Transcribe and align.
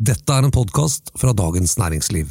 Dette 0.00 0.32
er 0.32 0.46
en 0.46 0.52
podkast 0.54 1.10
fra 1.20 1.34
Dagens 1.36 1.74
Næringsliv. 1.76 2.30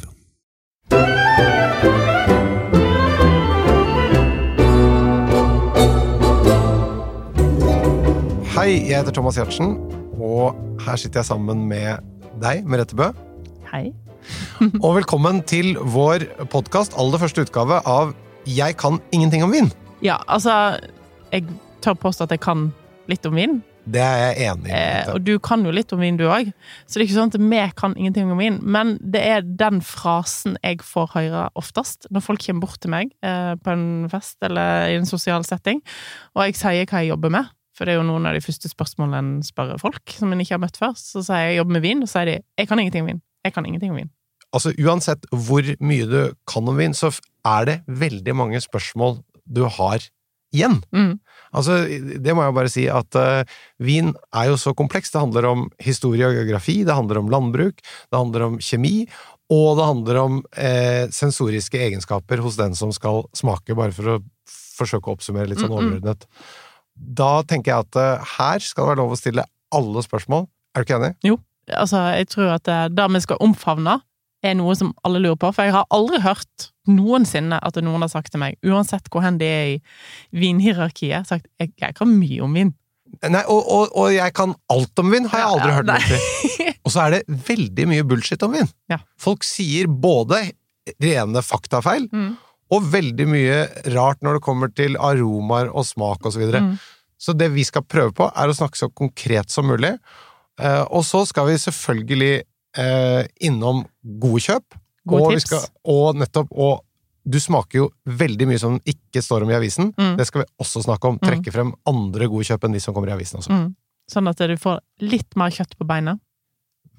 Hei, 8.56 8.72
jeg 8.88 8.96
heter 8.96 9.14
Thomas 9.14 9.38
Giertsen, 9.38 9.76
og 10.18 10.58
her 10.82 10.98
sitter 10.98 11.22
jeg 11.22 11.28
sammen 11.30 11.62
med 11.70 12.02
deg, 12.42 12.66
Merete 12.66 12.98
Bø. 12.98 13.12
Hei. 13.70 13.92
Og 14.82 14.98
velkommen 14.98 15.38
til 15.46 15.78
vår 15.78 16.26
podkast, 16.50 16.98
aller 16.98 17.22
første 17.22 17.46
utgave 17.46 17.78
av 17.86 18.16
Jeg 18.50 18.80
kan 18.82 18.98
ingenting 19.14 19.46
om 19.46 19.54
vin. 19.54 19.70
Ja, 20.02 20.18
altså 20.26 20.74
Jeg 21.30 21.46
tør 21.86 21.94
påstå 22.02 22.26
at 22.26 22.34
jeg 22.34 22.42
kan 22.42 22.72
litt 23.06 23.30
om 23.30 23.38
vin. 23.38 23.60
Det 23.88 24.00
er 24.02 24.18
jeg 24.20 24.50
enig 24.50 24.70
i. 24.70 24.74
Eh, 24.76 25.12
og 25.14 25.22
du 25.24 25.32
kan 25.42 25.64
jo 25.64 25.72
litt 25.74 25.92
om 25.94 26.02
vin, 26.02 26.18
du 26.20 26.26
òg. 26.28 26.50
Så 26.84 26.98
det 26.98 27.02
er 27.02 27.06
ikke 27.06 27.16
sånn 27.16 27.32
at 27.32 27.38
vi 27.40 27.62
kan 27.78 27.96
ingenting 27.96 28.32
om 28.32 28.40
vin. 28.40 28.58
Men 28.62 28.96
det 29.00 29.22
er 29.24 29.46
den 29.46 29.80
frasen 29.84 30.58
jeg 30.60 30.82
får 30.84 31.14
høre 31.14 31.46
oftest 31.58 32.06
når 32.12 32.26
folk 32.26 32.44
kommer 32.44 32.66
bort 32.66 32.82
til 32.82 32.92
meg 32.92 33.14
eh, 33.26 33.54
på 33.56 33.72
en 33.72 33.88
fest 34.12 34.36
eller 34.46 34.92
i 34.92 35.00
en 35.00 35.08
sosial 35.08 35.46
setting, 35.48 35.80
og 36.36 36.44
jeg 36.46 36.60
sier 36.60 36.84
hva 36.84 37.02
jeg 37.02 37.12
jobber 37.14 37.34
med. 37.38 37.50
For 37.76 37.88
det 37.88 37.94
er 37.94 38.02
jo 38.02 38.06
noen 38.10 38.28
av 38.28 38.36
de 38.36 38.44
første 38.44 38.68
spørsmålene 38.68 39.20
en 39.22 39.44
spør 39.46 39.78
folk 39.80 40.12
som 40.12 40.32
en 40.34 40.42
ikke 40.42 40.58
har 40.58 40.60
møtt 40.62 40.76
før. 40.76 40.92
Så 41.00 41.22
sier 41.24 41.46
jeg 41.46 41.54
jeg 41.54 41.60
jobber 41.62 41.78
med 41.78 41.86
vin, 41.86 42.02
og 42.04 42.10
så 42.10 42.18
sier 42.18 42.28
de 42.28 42.38
jeg 42.60 42.68
kan 42.68 42.82
ingenting 42.82 43.06
om 43.06 43.12
vin. 43.14 43.22
Jeg 43.46 43.56
kan 43.56 43.66
ingenting 43.66 43.94
om 43.94 44.00
vin. 44.02 44.10
Altså, 44.50 44.74
Uansett 44.82 45.24
hvor 45.30 45.64
mye 45.80 46.08
du 46.10 46.20
kan 46.50 46.68
om 46.68 46.76
vin, 46.76 46.92
så 46.92 47.12
er 47.46 47.68
det 47.68 47.76
veldig 47.88 48.34
mange 48.36 48.60
spørsmål 48.60 49.22
du 49.48 49.64
har 49.64 50.04
igjen. 50.54 50.78
Mm. 50.94 51.18
Altså, 51.56 51.80
det 52.22 52.34
må 52.36 52.44
jeg 52.44 52.56
bare 52.56 52.70
si 52.70 52.86
at 52.90 53.18
uh, 53.18 53.58
vin 53.82 54.12
er 54.36 54.50
jo 54.52 54.58
så 54.60 54.74
kompleks. 54.76 55.10
Det 55.10 55.22
handler 55.22 55.48
om 55.50 55.66
historie 55.82 56.28
og 56.28 56.36
geografi, 56.38 56.80
det 56.86 56.96
handler 56.96 57.22
om 57.22 57.30
landbruk, 57.32 57.82
det 57.82 58.18
handler 58.18 58.46
om 58.46 58.58
kjemi, 58.62 59.04
og 59.50 59.78
det 59.80 59.86
handler 59.86 60.18
om 60.20 60.34
eh, 60.54 61.08
sensoriske 61.10 61.78
egenskaper 61.82 62.38
hos 62.44 62.54
den 62.60 62.76
som 62.78 62.92
skal 62.94 63.24
smake, 63.34 63.74
bare 63.74 63.94
for 63.94 64.12
å 64.12 64.18
forsøke 64.78 65.10
å 65.10 65.16
oppsummere 65.16 65.50
litt 65.50 65.58
sånn 65.58 65.72
Mm, 65.72 65.80
mm. 65.80 65.88
overordnet. 65.88 66.28
Da 66.94 67.32
tenker 67.42 67.72
jeg 67.72 67.88
at 67.88 67.98
eh, 67.98 68.28
her 68.36 68.62
skal 68.62 68.84
det 68.84 68.92
være 68.92 69.00
lov 69.02 69.16
å 69.16 69.18
stille 69.18 69.46
alle 69.74 70.04
spørsmål. 70.06 70.46
Er 70.74 70.82
du 70.82 70.86
ikke 70.86 71.00
enig? 71.00 71.16
Jo. 71.26 71.40
Altså, 71.70 71.98
jeg 72.14 72.30
tror 72.30 72.54
at 72.54 72.64
det, 72.66 72.78
det 72.98 73.08
vi 73.14 73.22
skal 73.26 73.42
omfavne, 73.42 73.98
er 74.46 74.54
noe 74.56 74.74
som 74.78 74.94
alle 75.04 75.20
lurer 75.22 75.38
på. 75.38 75.50
For 75.52 75.66
jeg 75.66 75.74
har 75.74 75.90
aldri 75.92 76.22
hørt 76.24 76.70
noensinne 76.94 77.58
at 77.62 77.78
noen 77.84 78.04
har 78.04 78.10
sagt 78.12 78.32
til 78.34 78.42
meg, 78.42 78.58
uansett 78.66 79.08
hvor 79.12 79.24
hen 79.24 79.38
de 79.40 79.46
er 79.48 79.70
i 79.74 79.80
vinhierarkiet, 80.36 81.26
sagt 81.28 81.48
jeg, 81.60 81.72
jeg 81.80 81.96
kan 81.98 82.10
mye 82.12 82.40
om 82.44 82.54
vin. 82.56 82.72
Nei, 83.26 83.42
og, 83.50 83.64
og, 83.66 83.96
og 83.98 84.12
jeg 84.14 84.32
kan 84.38 84.52
alt 84.70 85.00
om 85.02 85.10
vin, 85.10 85.26
har 85.32 85.42
jeg 85.42 85.48
aldri 85.56 85.70
ja, 85.72 85.78
hørt 85.80 85.88
noen 85.88 86.04
si. 86.06 86.68
Og 86.86 86.92
så 86.94 87.02
er 87.04 87.16
det 87.16 87.40
veldig 87.48 87.84
mye 87.90 88.04
bullshit 88.08 88.42
om 88.46 88.54
vin. 88.54 88.68
Ja. 88.88 88.96
Folk 89.20 89.42
sier 89.44 89.90
både 89.90 90.38
rene 91.02 91.42
faktafeil, 91.44 92.06
Mm. 92.12 92.30
og 92.72 92.86
veldig 92.92 93.26
mye 93.28 93.58
rart 93.96 94.22
når 94.24 94.38
det 94.38 94.44
kommer 94.46 94.70
til 94.72 94.94
aromaer 94.96 95.68
og 95.74 95.84
smak 95.88 96.22
og 96.24 96.32
så 96.32 96.40
videre. 96.40 96.62
Mm. 96.64 96.76
Så 97.20 97.34
det 97.36 97.50
vi 97.52 97.66
skal 97.66 97.84
prøve 97.84 98.14
på, 98.16 98.30
er 98.30 98.48
å 98.48 98.54
snakke 98.56 98.78
så 98.78 98.88
konkret 98.96 99.50
som 99.52 99.66
mulig. 99.68 99.90
Eh, 100.60 100.84
og 100.88 101.02
så 101.04 101.24
skal 101.28 101.50
vi 101.50 101.58
selvfølgelig 101.60 102.32
eh, 102.80 103.26
innom 103.44 103.82
gode 104.22 104.40
kjøp. 104.46 104.78
Gode 105.10 105.26
og, 105.26 105.34
tips. 105.34 105.46
skal, 105.50 105.66
og 105.92 106.16
nettopp 106.20 106.54
Og 106.56 106.80
du 107.30 107.36
smaker 107.42 107.82
jo 107.82 107.90
veldig 108.08 108.46
mye 108.48 108.58
som 108.62 108.78
ikke 108.88 109.20
står 109.22 109.44
om 109.44 109.50
i 109.52 109.54
avisen. 109.58 109.90
Mm. 110.00 110.14
Det 110.16 110.24
skal 110.26 110.42
vi 110.42 110.46
også 110.64 110.80
snakke 110.86 111.10
om. 111.10 111.18
Trekke 111.20 111.52
frem 111.52 111.74
andre 111.86 112.26
gode 112.32 112.46
kjøp 112.48 112.64
enn 112.64 112.72
de 112.74 112.80
som 112.80 112.96
kommer 112.96 113.12
i 113.12 113.14
avisen 113.18 113.42
også. 113.42 113.52
Mm. 113.52 113.68
Sånn 114.10 114.30
at 114.32 114.40
du 114.40 114.56
får 114.58 114.80
litt 115.04 115.36
mer 115.38 115.52
kjøtt 115.54 115.76
på 115.78 115.86
beina. 115.86 116.16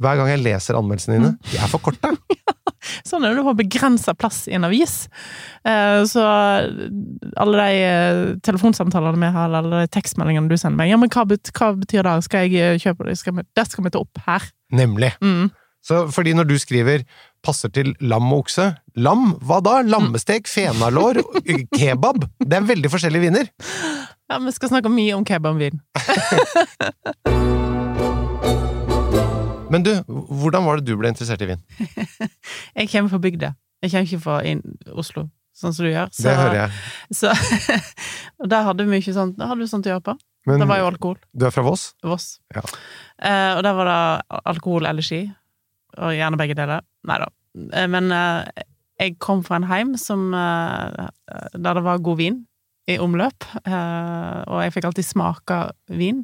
Hver 0.01 0.17
gang 0.21 0.29
jeg 0.31 0.43
leser 0.45 0.77
anmeldelsene 0.77 1.17
dine, 1.17 1.31
Mm. 1.33 1.51
de 1.51 1.57
er 1.57 1.67
for 1.73 1.81
korte. 1.83 2.13
Sånn 3.05 3.25
er 3.25 3.35
det 3.35 3.41
å 3.43 3.49
ha 3.49 3.53
begrensa 3.53 4.13
plass 4.17 4.47
i 4.49 4.55
en 4.57 4.63
avis. 4.65 5.07
Eh, 5.65 6.01
Så 6.09 6.21
alle 6.21 7.65
de 7.65 7.81
eh, 7.85 8.21
telefonsamtalene 8.45 9.19
vi 9.21 9.29
har, 9.35 9.49
eller 9.59 9.83
de 9.85 9.91
tekstmeldingene 9.93 10.49
du 10.49 10.57
sender 10.57 10.79
meg, 10.81 10.89
ja, 10.89 10.97
men 10.97 11.09
hva, 11.13 11.25
betyr 11.27 12.03
det? 12.07 12.15
Skal 12.25 12.47
jeg 12.47 12.61
eh, 12.61 12.79
kjøpe 12.81 13.05
det? 13.09 13.17
Skal 13.21 13.35
vi, 13.37 13.45
det 13.57 13.67
skal 13.69 13.85
vi 13.85 13.93
ta 13.93 14.01
opp 14.01 14.23
her. 14.25 14.47
Nemlig. 14.73 15.11
Mm. 15.21 15.49
Så 15.81 16.03
fordi 16.13 16.33
når 16.37 16.45
du 16.49 16.57
skriver 16.61 17.03
'passer 17.43 17.69
til 17.73 17.95
lam 17.99 18.31
og 18.33 18.43
okse' 18.45 18.75
Lam? 18.95 19.33
Hva 19.41 19.61
da? 19.63 19.81
Lammestek? 19.81 20.45
Fenalår? 20.47 21.21
Kebab? 21.77 22.25
Det 22.39 22.53
er 22.53 22.61
veldig 22.67 22.91
forskjellige 22.91 23.21
viner. 23.21 23.47
Ja, 24.29 24.37
vi 24.39 24.51
skal 24.51 24.69
snakke 24.69 24.89
mye 24.93 25.13
om 25.17 25.25
kebabvin. 25.25 25.79
Men 29.71 29.83
du, 29.83 29.91
hvordan 30.07 30.65
var 30.67 30.79
det 30.81 30.87
du 30.91 30.97
ble 30.99 31.11
interessert 31.13 31.41
i 31.45 31.51
vin? 31.53 31.61
Jeg 32.77 32.89
kommer 32.91 33.11
fra 33.13 33.21
bygda. 33.23 33.53
Jeg 33.81 33.93
kommer 33.93 34.09
ikke 34.09 34.21
fra 34.21 34.41
Oslo, 34.99 35.23
sånn 35.57 35.73
som 35.73 35.85
du 35.87 35.91
gjør. 35.93 36.11
Så, 36.13 36.25
Det 36.27 36.33
hører 36.37 36.57
jeg. 36.59 36.69
Så, 37.17 37.31
og 38.43 38.51
der 38.51 38.67
hadde 38.67 38.85
vi 38.85 38.99
ikke 39.01 39.15
sånt, 39.15 39.39
hadde 39.41 39.57
vi 39.63 39.69
sånt 39.71 39.87
å 39.87 39.93
gjøre 39.95 40.03
på. 40.11 40.17
Men 40.45 40.61
Det 40.61 40.67
var 40.69 40.81
jo 40.81 40.89
alkohol. 40.91 41.17
du 41.33 41.45
er 41.47 41.53
fra 41.55 41.63
Voss? 41.65 41.87
Voss. 42.05 42.27
Ja. 42.53 42.61
Eh, 43.21 43.51
og 43.57 43.63
der 43.65 43.73
var 43.77 43.85
det 43.89 43.99
alkohol 44.51 44.85
eller 44.89 45.05
ski. 45.05 45.21
Og 45.97 46.15
gjerne 46.15 46.39
begge 46.39 46.57
deler. 46.57 46.85
Nei 47.09 47.17
da. 47.21 47.31
Eh, 47.75 47.87
men 47.91 48.11
eh, 48.15 48.63
jeg 49.01 49.17
kom 49.23 49.43
fra 49.43 49.59
en 49.59 49.67
heim 49.71 49.97
som, 49.99 50.31
eh, 50.37 51.09
der 51.57 51.77
det 51.79 51.83
var 51.83 52.03
god 52.05 52.21
vin 52.21 52.41
i 52.89 52.97
omløp. 53.01 53.45
Eh, 53.65 54.37
og 54.47 54.63
jeg 54.63 54.73
fikk 54.75 54.87
alltid 54.89 55.07
smake 55.07 55.59
vin, 55.93 56.23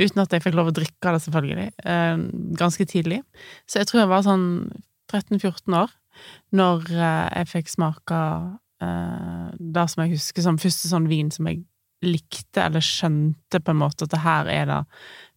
uten 0.00 0.22
at 0.22 0.34
jeg 0.34 0.44
fikk 0.44 0.56
lov 0.58 0.70
å 0.70 0.76
drikke 0.76 1.14
det, 1.14 1.22
selvfølgelig. 1.24 1.68
Eh, 1.88 2.16
ganske 2.60 2.88
tidlig. 2.88 3.22
Så 3.68 3.80
jeg 3.80 3.90
tror 3.90 4.02
jeg 4.02 4.12
var 4.12 4.26
sånn 4.26 4.46
13-14 5.12 5.78
år 5.78 5.94
når 6.56 6.90
eh, 6.92 7.26
jeg 7.40 7.52
fikk 7.54 7.74
smake 7.76 8.20
det 8.76 9.82
som 9.88 10.02
jeg 10.02 10.18
husker 10.18 10.44
som 10.44 10.58
første 10.60 10.90
sånn 10.90 11.06
vin 11.08 11.30
som 11.32 11.46
jeg 11.48 11.62
likte, 12.04 12.60
eller 12.60 12.84
skjønte 12.84 13.56
på 13.64 13.72
en 13.72 13.78
måte 13.80 14.04
at 14.04 14.12
det 14.12 14.20
her 14.20 14.50
er 14.52 14.66
det 14.68 14.80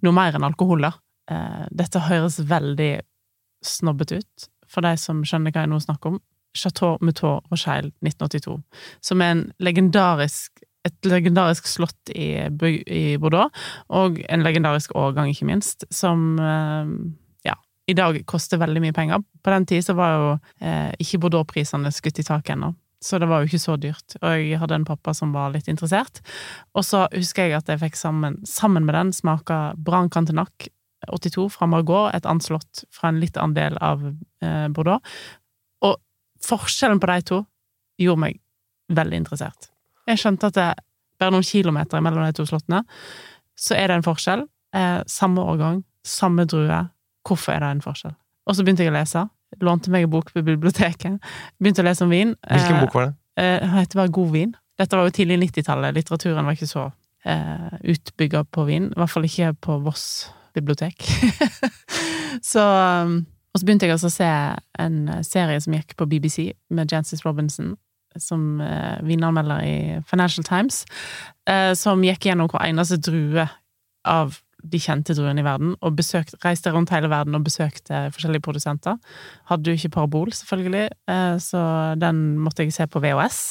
noe 0.03 0.11
mer 0.11 0.35
enn 0.35 0.43
alkohol, 0.43 0.83
da. 0.83 0.91
Dette 1.71 2.01
høres 2.03 2.35
veldig 2.43 2.89
snobbete 3.65 4.21
ut, 4.21 4.49
for 4.69 4.85
de 4.85 4.95
som 5.01 5.23
skjønner 5.25 5.53
hva 5.53 5.65
jeg 5.65 5.73
nå 5.73 5.79
snakker 5.83 6.15
om. 6.15 6.19
Chateau 6.57 6.97
Moutot 7.05 7.45
Rocheil 7.51 7.91
1982, 8.01 8.57
som 9.05 9.21
er 9.21 9.35
en 9.35 9.45
legendarisk 9.61 10.63
et 10.87 11.07
legendarisk 11.09 11.67
slott 11.67 12.11
i, 12.15 12.37
i 12.39 13.03
Bordeaux, 13.19 13.51
og 13.91 14.19
en 14.31 14.43
legendarisk 14.45 14.93
årgang, 14.97 15.31
ikke 15.31 15.49
minst, 15.49 15.83
som 15.93 16.39
eh, 16.39 16.93
ja, 17.47 17.57
i 17.89 17.95
dag 17.97 18.21
koster 18.29 18.61
veldig 18.61 18.83
mye 18.85 18.95
penger. 18.95 19.23
På 19.43 19.53
den 19.53 19.67
tid 19.69 19.85
så 19.85 19.95
var 19.99 20.15
jo 20.15 20.29
eh, 20.63 20.93
ikke 21.03 21.19
Bordeaux-prisene 21.25 21.91
skutt 21.93 22.23
i 22.23 22.25
taket 22.25 22.55
ennå, 22.55 22.71
så 23.03 23.19
det 23.19 23.29
var 23.31 23.43
jo 23.43 23.51
ikke 23.51 23.63
så 23.63 23.75
dyrt. 23.79 24.17
Og 24.21 24.39
jeg 24.39 24.59
hadde 24.63 24.79
en 24.79 24.87
pappa 24.87 25.13
som 25.15 25.35
var 25.35 25.53
litt 25.53 25.67
interessert. 25.71 26.23
Og 26.75 26.87
så 26.87 27.05
husker 27.13 27.47
jeg 27.47 27.59
at 27.59 27.71
jeg 27.71 27.83
fikk 27.83 27.99
sammen, 27.99 28.39
sammen 28.47 28.87
med 28.87 28.95
den 28.95 29.13
smaka 29.15 29.61
Bran 29.77 30.11
Cantenac 30.11 30.71
82 31.07 31.47
fra 31.53 31.67
Margot, 31.69 32.09
et 32.13 32.25
annet 32.27 32.43
slott 32.43 32.83
fra 32.91 33.09
en 33.11 33.19
litt 33.21 33.37
annen 33.39 33.55
del 33.55 33.77
av 33.81 34.03
eh, 34.43 34.67
Bordeaux. 34.75 34.99
Og 35.87 35.97
forskjellen 36.43 36.99
på 36.99 37.07
de 37.11 37.21
to 37.29 37.39
gjorde 37.99 38.23
meg 38.25 38.39
veldig 38.95 39.17
interessert. 39.23 39.69
Jeg 40.09 40.19
skjønte 40.19 40.49
at 40.49 40.57
det 40.57 40.69
bare 41.19 41.31
noen 41.35 41.43
kilometer 41.45 42.01
mellom 42.01 42.23
de 42.25 42.33
to 42.37 42.45
slottene, 42.47 42.83
så 43.59 43.75
er 43.75 43.87
det 43.91 43.99
en 43.99 44.05
forskjell. 44.07 44.45
Eh, 44.75 45.01
samme 45.09 45.43
årgang, 45.43 45.83
samme 46.07 46.45
drue. 46.49 46.79
Hvorfor 47.27 47.53
er 47.55 47.63
det 47.65 47.73
en 47.75 47.83
forskjell? 47.83 48.15
Og 48.47 48.55
så 48.55 48.63
begynte 48.65 48.85
jeg 48.85 48.93
å 48.93 48.97
lese. 48.97 49.25
Lånte 49.65 49.91
meg 49.93 50.05
en 50.05 50.13
bok 50.13 50.31
på 50.33 50.43
biblioteket. 50.45 51.19
Begynte 51.59 51.83
å 51.83 51.87
lese 51.89 52.05
om 52.05 52.13
vin. 52.13 52.35
Hvilken 52.47 52.75
Eh, 52.77 52.81
bok 52.85 52.95
var 52.95 53.05
det? 53.09 53.13
Eh, 53.37 53.59
Den 53.59 53.69
heter 53.75 53.99
bare 53.99 54.11
God 54.15 54.31
vin. 54.31 54.55
Dette 54.79 54.95
var 54.95 55.05
jo 55.09 55.11
tidlig 55.11 55.37
90-tallet. 55.43 55.93
Litteraturen 55.95 56.45
var 56.45 56.55
ikke 56.55 56.69
så 56.69 56.85
eh, 57.25 57.77
utbygga 57.83 58.45
på 58.47 58.63
vin. 58.65 58.89
I 58.93 58.99
hvert 58.99 59.11
fall 59.11 59.27
ikke 59.27 59.53
på 59.59 59.79
Voss 59.83 60.31
bibliotek. 60.59 61.05
så 62.51 62.63
um, 63.05 63.21
Og 63.49 63.61
så 63.61 63.65
begynte 63.65 63.87
jeg 63.87 63.95
altså 63.95 64.11
å 64.11 64.13
se 64.13 64.31
en 64.83 64.97
serie 65.25 65.61
som 65.63 65.73
gikk 65.73 65.95
på 65.97 66.05
BBC 66.09 66.51
med 66.69 66.91
Jancis 66.91 67.25
Robinson, 67.25 67.73
som 68.17 68.61
eh, 68.61 68.99
vinanmelder 69.05 69.63
i 69.65 69.79
Financial 70.09 70.45
Times, 70.45 70.83
eh, 71.49 71.73
som 71.77 72.03
gikk 72.05 72.29
gjennom 72.29 72.49
hver 72.51 72.67
eneste 72.67 72.99
drue 73.01 73.47
av 74.05 74.37
de 74.59 74.79
kjente 74.81 75.15
druene 75.15 75.39
i 75.39 75.45
verden, 75.45 75.75
og 75.85 75.95
besøkt, 75.95 76.35
reiste 76.43 76.71
rundt 76.73 76.91
hele 76.91 77.09
verden 77.11 77.37
og 77.37 77.45
besøkte 77.47 78.07
forskjellige 78.13 78.43
produsenter. 78.43 78.97
Hadde 79.51 79.71
jo 79.71 79.79
ikke 79.79 79.93
parabol, 79.95 80.33
selvfølgelig, 80.35 80.89
eh, 81.09 81.35
så 81.43 81.61
den 81.99 82.39
måtte 82.43 82.65
jeg 82.65 82.75
se 82.75 82.87
på 82.87 83.01
VHS. 83.03 83.41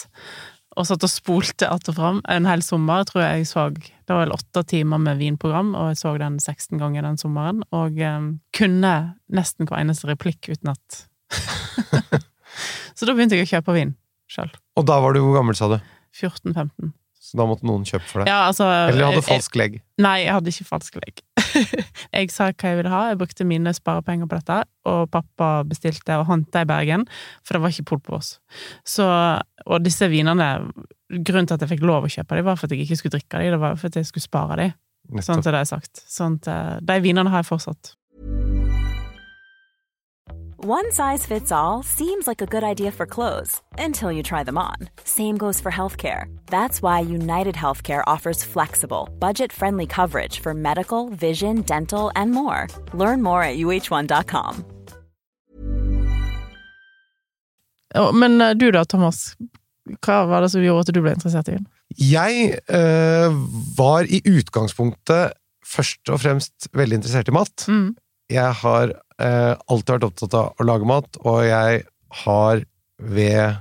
Og 0.78 0.86
satt 0.86 1.02
og 1.02 1.10
spolte 1.10 1.66
att 1.68 1.88
og 1.90 1.96
fram 1.96 2.20
en 2.30 2.46
hel 2.46 2.62
sommer, 2.62 3.02
tror 3.04 3.24
jeg 3.24 3.40
jeg 3.40 3.46
så. 3.50 3.68
Det 3.74 4.14
var 4.14 4.24
vel 4.24 4.34
åtte 4.36 4.62
timer 4.62 4.98
med 5.02 5.18
vinprogram, 5.18 5.74
og 5.74 5.90
jeg 5.90 5.98
så 5.98 6.12
den 6.18 6.38
16 6.38 6.78
ganger 6.78 7.02
den 7.02 7.18
sommeren. 7.18 7.64
Og 7.74 7.98
eh, 7.98 8.20
kunne 8.54 8.94
nesten 9.26 9.66
hver 9.66 9.82
eneste 9.82 10.06
replikk 10.08 10.48
uten 10.48 10.70
at 10.70 11.04
så 12.96 13.06
da 13.06 13.12
begynte 13.12 13.36
jeg 13.36 13.48
å 13.48 13.50
kjøpe 13.56 13.74
vin 13.74 13.96
sjøl. 14.30 14.52
Og 14.78 14.86
da 14.86 15.00
var 15.02 15.16
du 15.16 15.20
hvor 15.24 15.34
gammel, 15.40 15.58
sa 15.58 15.68
du? 15.72 15.78
14-15. 16.14 16.94
Så 17.28 17.36
da 17.36 17.44
måtte 17.44 17.66
noen 17.68 17.84
kjøpe 17.84 18.06
for 18.08 18.22
deg. 18.22 18.30
Ja, 18.30 18.46
altså 18.48 18.64
Eller 18.72 19.10
hadde 19.10 19.24
falsk 19.26 19.56
legg. 19.60 19.74
Nei, 20.00 20.14
jeg 20.22 20.32
hadde 20.32 20.52
ikke 20.54 20.64
falsk 20.70 20.94
legg. 20.96 21.20
jeg 22.16 22.30
sa 22.32 22.46
hva 22.48 22.70
jeg 22.70 22.78
ville 22.78 22.92
ha, 22.92 23.00
jeg 23.10 23.18
brukte 23.20 23.46
mine 23.48 23.74
sparepenger 23.76 24.30
på 24.30 24.38
dette, 24.38 24.62
og 24.88 25.10
pappa 25.12 25.50
bestilte 25.68 26.16
og 26.16 26.24
hanta 26.30 26.64
i 26.64 26.68
Bergen, 26.70 27.04
for 27.44 27.58
det 27.58 27.62
var 27.64 27.74
ikke 27.74 27.88
pol 27.92 28.00
på 28.06 28.16
oss. 28.16 28.30
Så, 28.88 29.04
og 29.66 29.84
disse 29.84 30.08
vinene 30.08 30.48
Grunnen 31.08 31.46
til 31.48 31.56
at 31.56 31.62
jeg 31.64 31.70
fikk 31.70 31.86
lov 31.88 32.04
å 32.04 32.10
kjøpe 32.12 32.36
dem, 32.36 32.44
var 32.44 32.58
for 32.60 32.68
at 32.68 32.74
jeg 32.74 32.84
ikke 32.84 32.98
skulle 33.00 33.14
drikke 33.14 33.38
dem, 33.40 33.54
det 33.54 33.60
var 33.62 33.78
for 33.80 33.88
at 33.88 33.96
jeg 33.96 34.08
skulle 34.10 34.26
spare 34.26 34.58
dem. 34.60 35.22
Sånn 35.24 35.40
til 35.40 35.54
det 35.54 35.62
er 35.62 35.70
sagt. 35.70 36.02
Sånn 36.04 36.36
til, 36.44 36.82
de 36.84 36.98
vinene 37.00 37.32
har 37.32 37.40
jeg 37.40 37.48
fortsatt. 37.48 37.94
One 40.64 40.90
size 40.90 41.24
fits 41.24 41.52
all 41.52 41.84
seems 41.84 42.26
like 42.26 42.42
a 42.42 42.46
good 42.46 42.64
idea 42.64 42.90
for 42.90 43.06
clothes 43.06 43.62
until 43.78 44.10
you 44.10 44.24
try 44.24 44.42
them 44.42 44.58
on. 44.58 44.74
Same 45.04 45.36
goes 45.38 45.60
for 45.60 45.70
healthcare. 45.70 46.24
That's 46.46 46.82
why 46.82 46.98
United 46.98 47.54
Healthcare 47.54 48.02
offers 48.08 48.42
flexible, 48.42 49.08
budget 49.20 49.52
friendly 49.52 49.86
coverage 49.86 50.40
for 50.40 50.54
medical, 50.54 51.10
vision, 51.10 51.62
dental, 51.62 52.10
and 52.16 52.32
more. 52.32 52.66
Learn 52.92 53.22
more 53.22 53.44
at 53.44 53.56
uh1.com. 53.56 54.64
Oh, 57.94 58.12
Men 58.12 58.40
eh, 58.40 58.54
du 58.54 58.72
da, 58.72 58.84
Thomas? 58.84 59.36
Hva 60.02 60.24
var 60.26 60.42
det 60.42 60.50
som 60.50 60.64
gjorde 60.64 60.88
at 60.88 60.94
du 60.94 61.02
ble 61.06 61.14
interessert 61.14 61.48
i 61.52 61.54
den? 61.54 61.68
Jeg 62.02 62.58
uh, 62.66 63.30
var 63.78 64.10
i 64.10 64.18
utgangspunktet 64.26 65.38
først 65.62 66.10
og 66.10 66.18
fremst 66.18 66.66
veldig 66.74 66.98
interessert 66.98 67.30
i 67.30 67.38
mat. 67.38 67.70
Mm. 67.70 67.94
Jeg 68.28 68.58
har 68.58 68.98
eh, 69.20 69.54
alltid 69.68 69.94
vært 69.96 70.06
opptatt 70.10 70.34
av 70.38 70.52
å 70.60 70.66
lage 70.68 70.88
mat, 70.88 71.18
og 71.24 71.40
jeg 71.46 71.82
har 72.24 72.64
ved 72.98 73.58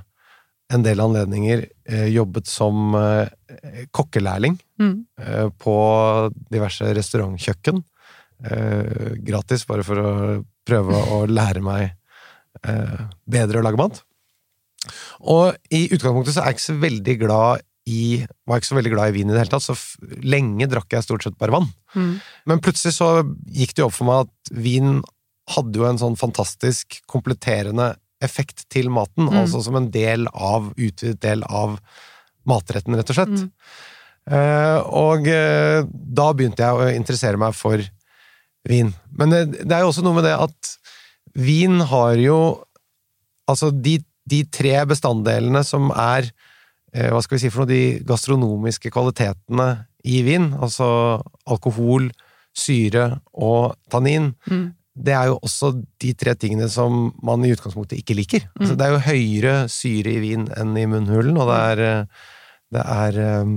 en 0.74 0.82
del 0.84 1.00
anledninger 1.00 1.62
eh, 1.88 2.08
jobbet 2.12 2.46
som 2.50 2.94
eh, 2.98 3.84
kokkelærling 3.94 4.58
Mm. 4.78 5.06
eh, 5.18 5.48
på 5.58 5.72
diverse 6.54 6.86
restaurantkjøkken. 6.94 7.80
Eh, 8.46 9.16
gratis, 9.26 9.64
bare 9.66 9.82
for 9.82 9.98
å 9.98 10.10
prøve 10.68 10.94
å 11.16 11.24
lære 11.38 11.62
meg 11.64 11.88
eh, 12.62 13.00
bedre 13.26 13.58
å 13.58 13.64
lage 13.66 13.80
mat. 13.80 13.98
Og 15.26 15.56
i 15.74 15.88
utgangspunktet 15.90 16.36
så 16.36 16.44
er 16.44 16.52
jeg 16.52 16.58
ikke 16.60 16.66
så 16.68 16.76
veldig 16.84 17.16
glad 17.24 17.64
i 17.88 18.02
var 18.46 18.60
ikke 18.60 18.68
så 18.68 18.76
veldig 18.78 18.92
glad 18.92 19.10
i 19.10 19.16
vin 19.16 19.30
i 19.30 19.34
det 19.34 19.40
hele 19.40 19.50
tatt, 19.56 19.64
så 19.64 19.74
lenge 20.28 20.68
drakk 20.68 20.92
jeg 20.92 21.06
stort 21.08 21.24
sett 21.24 21.38
bare 21.40 21.54
vann. 21.56 21.66
Mm. 21.96 22.12
Men 22.52 22.60
plutselig 22.62 22.92
så 23.00 23.08
gikk 23.48 23.72
det 23.74 23.82
jo 23.82 23.88
opp 23.88 23.96
for 23.96 24.06
meg 24.10 24.26
at 24.28 24.52
vin 24.62 24.98
hadde 25.54 25.78
jo 25.80 25.86
en 25.88 25.98
sånn 26.00 26.16
fantastisk 26.20 26.98
kompletterende 27.08 27.94
effekt 28.24 28.64
til 28.72 28.88
maten, 28.90 29.28
Mm. 29.28 29.36
altså 29.44 29.62
som 29.62 29.76
en 29.78 29.90
del 29.94 30.26
av, 30.34 30.72
utvidet 30.76 31.20
del 31.22 31.44
av 31.46 31.78
matretten, 32.48 32.96
rett 32.98 33.10
og 33.12 33.16
slett. 33.16 33.36
Mm. 33.36 33.50
Eh, 34.28 34.78
og 34.98 35.28
eh, 35.30 35.84
da 35.88 36.32
begynte 36.36 36.64
jeg 36.64 36.74
å 36.74 36.88
interessere 36.96 37.38
meg 37.40 37.54
for 37.56 37.80
vin. 38.68 38.90
Men 39.16 39.30
det, 39.32 39.42
det 39.64 39.72
er 39.72 39.84
jo 39.86 39.92
også 39.92 40.02
noe 40.04 40.18
med 40.18 40.26
det 40.28 40.34
at 40.36 40.74
vin 41.38 41.80
har 41.80 42.16
jo 42.20 42.40
Altså, 43.48 43.70
de, 43.72 43.94
de 44.28 44.42
tre 44.52 44.74
bestanddelene 44.84 45.62
som 45.64 45.86
er 45.94 46.26
eh, 46.92 47.06
hva 47.08 47.22
skal 47.24 47.38
vi 47.38 47.40
si 47.46 47.48
for 47.48 47.62
noe, 47.64 47.70
de 47.70 48.00
gastronomiske 48.04 48.90
kvalitetene 48.92 49.86
i 50.04 50.18
vin, 50.26 50.50
altså 50.60 50.88
alkohol, 51.48 52.10
syre 52.52 53.20
og 53.32 53.72
tannin, 53.88 54.34
Mm. 54.50 54.74
Det 54.98 55.14
er 55.14 55.28
jo 55.30 55.38
også 55.46 55.70
de 56.02 56.12
tre 56.18 56.34
tingene 56.34 56.66
som 56.72 57.12
man 57.22 57.44
i 57.46 57.52
utgangspunktet 57.54 58.00
ikke 58.00 58.16
liker. 58.18 58.46
Altså, 58.58 58.74
det 58.78 58.86
er 58.86 58.94
jo 58.96 59.04
høyere 59.06 59.54
syre 59.70 60.14
i 60.16 60.20
vin 60.24 60.48
enn 60.58 60.76
i 60.80 60.86
munnhulen, 60.90 61.38
og 61.38 61.46
det 61.52 61.58
er, 61.72 61.82
eh, 61.86 62.30
det 62.74 62.82
er 62.84 63.18
eh, 63.24 63.52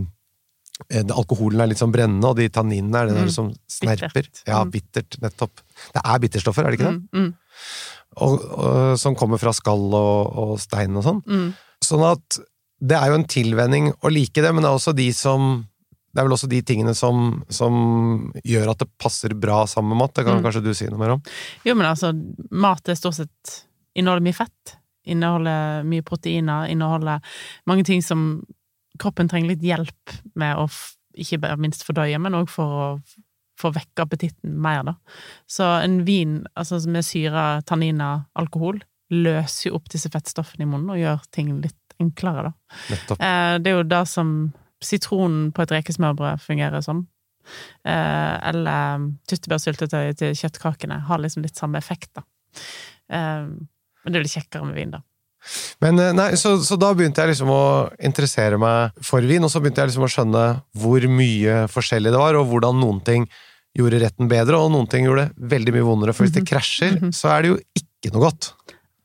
det, 1.03 1.13
Alkoholen 1.13 1.61
er 1.61 1.69
litt 1.71 1.81
sånn 1.81 1.93
brennende, 1.93 2.29
og 2.31 2.37
de 2.39 2.47
tanninene 2.49 3.01
er 3.01 3.09
det 3.11 3.15
der 3.19 3.27
Mm. 3.29 3.33
som 3.33 3.49
snerper. 3.69 4.13
Bittert. 4.13 4.43
Ja, 4.47 4.63
Mm. 4.63 4.71
bittert, 4.71 5.17
nettopp. 5.21 5.61
Det 5.93 6.01
er 6.03 6.19
bitterstoffer, 6.19 6.65
er 6.65 6.71
det 6.71 6.79
ikke 6.79 6.91
det? 6.91 7.01
Mm. 7.13 7.25
Mm. 7.25 7.33
Og, 8.17 8.39
og, 8.51 8.97
som 8.99 9.15
kommer 9.15 9.37
fra 9.39 9.53
skall 9.53 9.93
og, 9.93 10.37
og 10.37 10.59
stein 10.59 10.95
og 10.97 11.03
sånn. 11.05 11.21
Mm. 11.25 11.53
Sånn 11.83 12.05
at 12.11 12.39
det 12.81 12.97
er 12.97 13.07
jo 13.11 13.19
en 13.19 13.25
tilvenning 13.29 13.91
å 14.03 14.09
like 14.11 14.41
det, 14.41 14.53
men 14.53 14.63
det 14.63 14.69
er 14.71 14.77
også 14.79 14.95
de 14.97 15.11
som 15.13 15.65
det 16.11 16.19
er 16.21 16.27
vel 16.27 16.35
også 16.35 16.49
de 16.51 16.61
tingene 16.67 16.93
som, 16.97 17.41
som 17.49 18.31
gjør 18.43 18.71
at 18.73 18.83
det 18.83 18.89
passer 18.99 19.33
bra 19.39 19.61
sammen 19.69 19.93
med 19.93 20.01
mat. 20.03 20.13
Det 20.15 20.25
kan 20.27 20.37
Mm. 20.39 20.43
kanskje 20.43 20.63
du 20.63 20.73
si 20.75 20.85
noe 20.91 20.99
mer 20.99 21.13
om? 21.15 21.21
Jo, 21.65 21.75
men 21.75 21.87
altså, 21.87 22.11
mat 22.51 22.89
er 22.89 22.95
stort 22.99 23.15
sett 23.19 23.61
Inneholder 23.95 24.23
mye 24.23 24.33
fett. 24.35 24.77
Inneholder 25.11 25.83
mye 25.83 26.01
proteiner. 26.07 26.69
Inneholder 26.71 27.19
mange 27.67 27.83
ting 27.83 28.01
som 28.01 28.43
kroppen 28.99 29.27
trenger 29.27 29.49
litt 29.51 29.61
hjelp 29.65 30.13
med 30.35 30.55
å 30.55 30.67
ikke 31.19 31.41
minst 31.59 31.83
fordøye, 31.83 32.19
men 32.21 32.37
òg 32.39 32.47
for 32.49 32.63
å 32.71 32.85
få 33.59 33.73
vekk 33.75 33.99
appetitten 34.05 34.53
mer, 34.63 34.83
da. 34.87 34.93
Så 35.45 35.67
en 35.83 36.05
vin 36.07 36.37
altså 36.55 36.79
med 36.87 37.03
syre, 37.03 37.61
tanniner, 37.67 38.23
alkohol, 38.39 38.79
løser 39.11 39.69
jo 39.69 39.75
opp 39.75 39.89
disse 39.91 40.09
fettstoffene 40.09 40.63
i 40.63 40.69
munnen 40.71 40.89
og 40.95 41.01
gjør 41.01 41.19
ting 41.35 41.51
litt 41.61 41.75
enklere, 41.99 42.47
da. 42.47 42.53
Nettopp. 42.89 43.19
Eh, 43.21 43.57
det 43.59 43.73
er 43.73 43.75
jo 43.81 43.83
det 43.91 44.07
som 44.07 44.31
sitronen 44.83 45.51
på 45.55 45.63
et 45.63 45.73
rekesmørbrød 45.77 46.41
fungerer 46.43 46.83
som. 46.85 47.05
Eh, 47.85 48.35
eller 48.51 49.07
tyttebærsyltetøy 49.29 50.11
til 50.17 50.35
kjøttkakene 50.37 51.01
har 51.07 51.21
liksom 51.21 51.45
litt 51.45 51.59
samme 51.59 51.81
effekt, 51.81 52.11
da. 52.17 52.25
Eh, 53.11 53.47
men 54.01 54.13
det 54.13 54.19
er 54.19 54.25
litt 54.25 54.37
kjekkere 54.37 54.67
med 54.67 54.77
vin, 54.77 54.93
da. 54.97 55.01
Men 55.81 55.99
eh, 55.99 56.11
nei, 56.13 56.31
så, 56.39 56.55
så 56.63 56.77
da 56.79 56.91
begynte 56.97 57.23
jeg 57.23 57.33
liksom 57.33 57.51
å 57.53 57.63
interessere 58.03 58.59
meg 58.61 58.97
for 59.05 59.25
vin, 59.25 59.43
og 59.45 59.53
så 59.53 59.61
begynte 59.61 59.83
jeg 59.83 59.91
liksom 59.91 60.05
å 60.05 60.11
skjønne 60.15 60.43
hvor 60.83 61.07
mye 61.09 61.63
forskjellig 61.71 62.13
det 62.13 62.21
var, 62.21 62.37
og 62.39 62.51
hvordan 62.51 62.81
noen 62.81 63.01
ting 63.05 63.25
gjorde 63.77 64.01
retten 64.03 64.29
bedre, 64.31 64.59
og 64.59 64.73
noen 64.73 64.89
ting 64.91 65.07
gjorde 65.07 65.29
det 65.29 65.51
veldig 65.55 65.75
mye 65.77 65.87
vondere. 65.87 66.15
For 66.15 66.27
hvis 66.27 66.35
det 66.35 66.47
krasjer, 66.47 66.99
så 67.15 67.33
er 67.33 67.43
det 67.43 67.53
jo 67.53 67.59
ikke 67.79 68.13
noe 68.13 68.25
godt. 68.27 68.51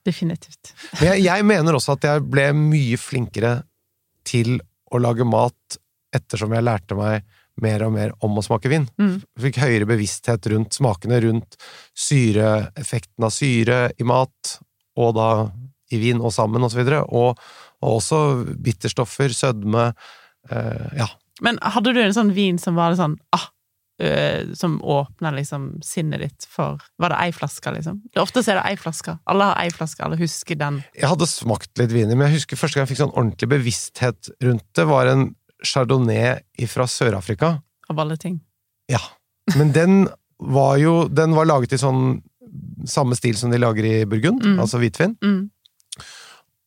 Definitivt. 0.06 0.72
Men 0.98 1.12
jeg, 1.12 1.26
jeg 1.26 1.46
mener 1.46 1.78
også 1.78 1.96
at 1.96 2.06
jeg 2.06 2.24
ble 2.30 2.50
mye 2.56 2.98
flinkere 3.00 3.52
til 4.26 4.58
å 4.92 5.00
lage 5.02 5.26
mat 5.28 5.78
ettersom 6.14 6.54
jeg 6.54 6.64
lærte 6.64 6.96
meg 6.98 7.26
mer 7.62 7.86
og 7.86 7.94
mer 7.94 8.12
om 8.24 8.36
å 8.36 8.44
smake 8.44 8.70
vin. 8.70 8.84
Mm. 9.00 9.18
Fikk 9.40 9.60
høyere 9.62 9.88
bevissthet 9.88 10.48
rundt 10.52 10.76
smakene, 10.76 11.20
rundt 11.24 11.56
syre, 11.96 12.70
effekten 12.76 13.26
av 13.26 13.32
syre 13.34 13.78
i 13.96 14.06
mat, 14.06 14.58
og 15.00 15.14
da 15.16 15.30
i 15.94 16.00
vin 16.02 16.20
og 16.20 16.34
sammen, 16.34 16.64
og 16.66 16.72
så 16.72 16.80
videre. 16.82 17.02
Og, 17.06 17.38
og 17.80 17.98
også 18.00 18.20
bitterstoffer, 18.62 19.34
sødme 19.36 19.90
eh, 20.50 20.90
Ja. 21.02 21.10
Men 21.44 21.58
hadde 21.60 21.92
du 21.92 21.98
en 22.00 22.14
sånn 22.16 22.30
vin 22.32 22.56
som 22.56 22.78
var 22.78 22.94
sånn 22.96 23.18
ah, 23.36 23.50
øh, 24.00 24.54
Som 24.54 24.80
åpner 24.82 25.32
liksom 25.36 25.78
sinnet 25.82 26.20
ditt 26.20 26.46
for 26.48 26.78
Var 26.98 27.08
det 27.14 27.18
ei 27.24 27.32
flaske, 27.32 27.72
liksom? 27.72 28.02
Ofte 28.16 28.40
er 28.44 28.60
det 28.60 28.64
ei 28.70 28.76
flaske. 28.76 29.18
Alle 29.26 29.44
har 29.50 29.62
ei 29.64 29.70
flaske, 29.70 30.02
alle 30.04 30.16
husker 30.20 30.54
den. 30.60 30.82
Jeg 30.94 31.08
hadde 31.08 31.26
smakt 31.26 31.72
litt 31.78 31.92
vin, 31.92 32.08
men 32.16 32.26
jeg 32.28 32.40
husker 32.40 32.56
første 32.60 32.76
gang 32.78 32.86
jeg 32.86 32.94
fikk 32.96 33.02
sånn 33.04 33.14
ordentlig 33.16 33.48
bevissthet 33.48 34.30
rundt 34.42 34.64
det, 34.74 34.86
var 34.86 35.06
en 35.06 35.34
chardonnay 35.64 36.66
fra 36.68 36.84
Sør-Afrika. 36.86 37.62
Av 37.88 37.98
alle 38.00 38.16
ting. 38.16 38.40
Ja. 38.90 39.00
Men 39.56 39.72
den 39.72 40.08
var 40.38 40.76
jo 40.76 41.08
Den 41.08 41.32
var 41.34 41.46
laget 41.48 41.72
i 41.72 41.78
sånn 41.80 42.22
samme 42.86 43.16
stil 43.16 43.36
som 43.36 43.50
de 43.50 43.58
lager 43.58 43.84
i 43.84 44.04
Burgund, 44.04 44.42
Mm. 44.44 44.58
altså 44.60 44.78
hvitvin. 44.78 45.16
Mm. 45.24 45.50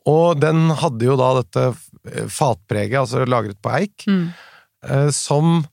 Og 0.09 0.39
den 0.41 0.69
hadde 0.79 1.05
jo 1.05 1.15
da 1.19 1.29
dette 1.41 1.63
fatpreget, 2.33 2.97
altså 3.01 3.25
lagret 3.29 3.59
på 3.61 3.71
eik, 3.77 4.05
Mm. 4.07 4.33
uh, 4.89 5.09
som 5.11 5.65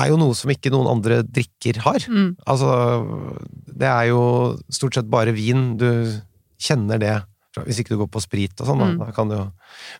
er 0.00 0.10
jo 0.12 0.18
noe 0.20 0.34
som 0.38 0.50
ikke 0.52 0.70
noen 0.72 0.88
andre 0.90 1.20
drikker 1.26 1.80
har. 1.84 2.04
Mm. 2.08 2.32
Altså, 2.48 2.70
det 3.80 3.88
er 3.90 4.08
jo 4.10 4.22
stort 4.72 4.96
sett 4.98 5.10
bare 5.12 5.34
vin. 5.36 5.74
Du 5.80 5.88
kjenner 6.60 7.00
det. 7.02 7.16
Hvis 7.66 7.80
ikke 7.82 7.96
du 7.96 8.00
går 8.04 8.10
på 8.14 8.22
sprit 8.22 8.60
og 8.62 8.68
sånn, 8.68 8.82
Mm. 8.84 8.98
da 9.00 9.10
kan 9.12 9.28
du 9.28 9.34
jo 9.34 9.46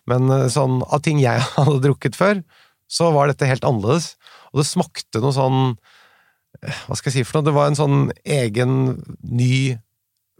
Men 0.07 0.29
eh, 0.31 0.47
sånn, 0.47 0.81
av 0.87 1.01
ting 1.03 1.19
jeg 1.19 1.39
hadde 1.57 1.81
drukket 1.83 2.15
før, 2.15 2.39
så 2.87 3.11
var 3.11 3.27
dette 3.27 3.47
helt 3.49 3.63
annerledes. 3.67 4.15
Og 4.53 4.61
det 4.61 4.67
smakte 4.69 5.19
noe 5.23 5.33
sånn 5.35 5.59
eh, 6.63 6.79
Hva 6.87 6.95
skal 6.95 7.11
jeg 7.11 7.17
si 7.19 7.27
for 7.27 7.39
noe? 7.39 7.47
Det 7.49 7.55
var 7.55 7.67
en 7.71 7.79
sånn 7.79 8.11
egen, 8.23 9.01
ny 9.23 9.77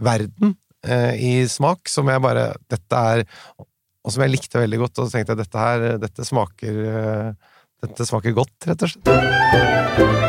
verden 0.01 0.55
eh, 0.87 1.13
i 1.19 1.33
smak 1.51 1.87
som 1.91 2.07
jeg 2.11 2.23
bare 2.23 2.53
Dette 2.71 2.95
er 3.15 3.25
Og 4.03 4.11
som 4.15 4.23
jeg 4.23 4.31
likte 4.33 4.59
veldig 4.63 4.79
godt, 4.81 4.97
og 4.99 5.07
så 5.07 5.17
tenkte 5.17 5.35
jeg 5.35 5.43
dette 5.43 5.61
her 5.67 5.85
Dette 6.01 6.25
smaker 6.27 6.79
eh, 6.95 7.50
Dette 7.81 8.05
smaker 8.05 8.35
godt, 8.37 8.53
rett 8.69 8.83
og 8.85 8.91
slett. 8.91 10.21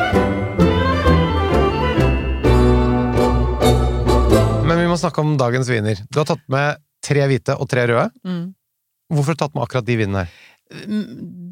Men 4.66 4.78
vi 4.78 4.86
må 4.88 4.96
snakke 4.96 5.20
om 5.20 5.34
dagens 5.40 5.68
viner. 5.68 5.98
Du 6.08 6.20
har 6.22 6.28
tatt 6.28 6.44
med 6.52 6.80
tre 7.04 7.26
hvite 7.28 7.56
og 7.60 7.68
tre 7.70 7.84
røde. 7.90 8.08
Mm. 8.24 8.44
Hvorfor 9.12 9.32
har 9.34 9.36
du 9.36 9.42
tatt 9.42 9.56
med 9.56 9.64
akkurat 9.66 9.88
de 9.88 9.96
vinene 10.00 10.22
her? 10.24 10.38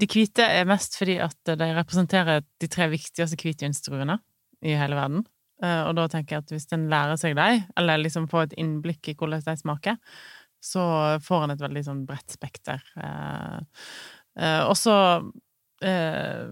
De 0.00 0.09
hvite 0.09 0.47
er 0.47 0.69
mest 0.69 0.97
fordi 0.97 1.19
at 1.21 1.52
de 1.61 1.66
representerer 1.76 2.40
de 2.62 2.71
tre 2.73 2.87
viktigste 2.92 3.37
hvitvinstruene 3.42 4.16
i 4.64 4.76
hele 4.80 4.97
verden. 4.97 5.26
Eh, 5.61 5.83
Og 5.90 5.92
da 5.99 6.07
tenker 6.09 6.38
jeg 6.38 6.47
at 6.47 6.54
hvis 6.54 6.71
en 6.73 6.88
lærer 6.92 7.21
seg 7.21 7.37
dem, 7.37 7.66
eller 7.76 8.00
liksom 8.00 8.30
får 8.33 8.49
et 8.49 8.57
innblikk 8.62 9.12
i 9.12 9.16
hvordan 9.19 9.45
de 9.45 9.57
smaker, 9.61 9.99
så 10.64 10.83
får 11.25 11.45
en 11.45 11.54
et 11.57 11.61
veldig 11.66 11.85
sånn 11.85 12.02
bredt 12.09 12.33
spekter. 12.38 12.80
Eh, 12.97 13.61
eh, 14.40 14.62
Og 14.64 14.76
så 14.80 14.97
eh, 15.85 16.47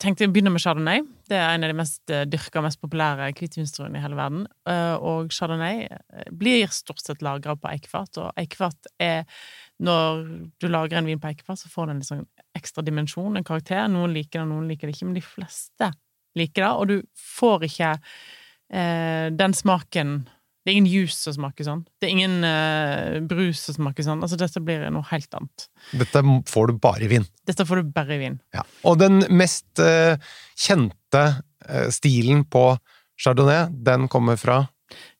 tenkte 0.00 0.24
jeg 0.24 0.30
å 0.30 0.34
begynne 0.34 0.52
med 0.54 0.62
chardonnay. 0.62 1.02
Det 1.30 1.38
er 1.38 1.54
en 1.54 1.66
av 1.66 1.72
de 1.72 1.78
mest 1.78 2.12
eh, 2.12 2.26
dyrka 2.28 2.60
og 2.60 2.66
mest 2.66 2.80
populære 2.82 3.30
hvitvinstruene 3.38 3.98
i 3.98 4.04
hele 4.04 4.18
verden. 4.18 4.44
Eh, 4.68 4.94
og 4.96 5.32
chardonnay 5.34 5.84
eh, 5.86 6.30
blir 6.36 6.70
stort 6.74 7.02
sett 7.02 7.24
lagra 7.26 7.56
på 7.58 7.70
eikefat, 7.72 8.20
og 8.22 8.40
eikefat 8.40 8.92
er 9.00 9.24
Når 9.80 10.26
du 10.60 10.66
lager 10.68 10.98
en 10.98 11.06
vin 11.08 11.20
på 11.20 11.30
eikefat, 11.30 11.56
så 11.62 11.70
får 11.72 11.86
den 11.88 12.02
en 12.02 12.04
sånn 12.04 12.26
ekstra 12.52 12.82
dimensjon, 12.84 13.38
en 13.38 13.46
karakter. 13.46 13.86
Noen 13.88 14.12
liker 14.12 14.42
det, 14.42 14.48
noen 14.50 14.66
liker 14.68 14.86
det 14.86 14.92
ikke, 14.92 15.06
men 15.08 15.16
de 15.16 15.24
fleste 15.24 15.88
liker 16.36 16.66
det, 16.66 16.72
og 16.76 16.90
du 16.90 16.96
får 17.16 17.64
ikke 17.70 17.94
eh, 17.96 19.30
den 19.32 19.56
smaken 19.56 20.28
det 20.60 20.72
er 20.72 20.76
ingen 20.76 20.90
juice 20.90 21.16
som 21.16 21.34
smaker 21.38 21.64
sånn. 21.64 21.84
Det 22.00 22.08
er 22.08 22.12
ingen 22.12 22.44
uh, 22.44 23.20
brus 23.24 23.62
som 23.64 23.78
smaker 23.78 24.04
sånn. 24.04 24.20
Altså, 24.24 24.36
dette 24.40 24.60
blir 24.64 24.84
noe 24.92 25.06
helt 25.08 25.32
annet. 25.38 25.66
Dette 25.96 26.22
får 26.50 26.68
du 26.68 26.80
bare 26.84 27.06
i 27.06 27.10
vin. 27.12 27.24
Dette 27.48 27.64
får 27.68 27.80
du 27.80 27.94
bare 27.96 28.16
i 28.18 28.20
vin. 28.20 28.36
Ja. 28.56 28.66
Og 28.84 28.98
den 29.00 29.22
mest 29.32 29.80
uh, 29.80 30.20
kjente 30.60 31.24
uh, 31.40 31.86
stilen 31.94 32.44
på 32.44 32.74
chardonnay, 33.20 33.70
den 33.72 34.08
kommer 34.12 34.40
fra 34.40 34.66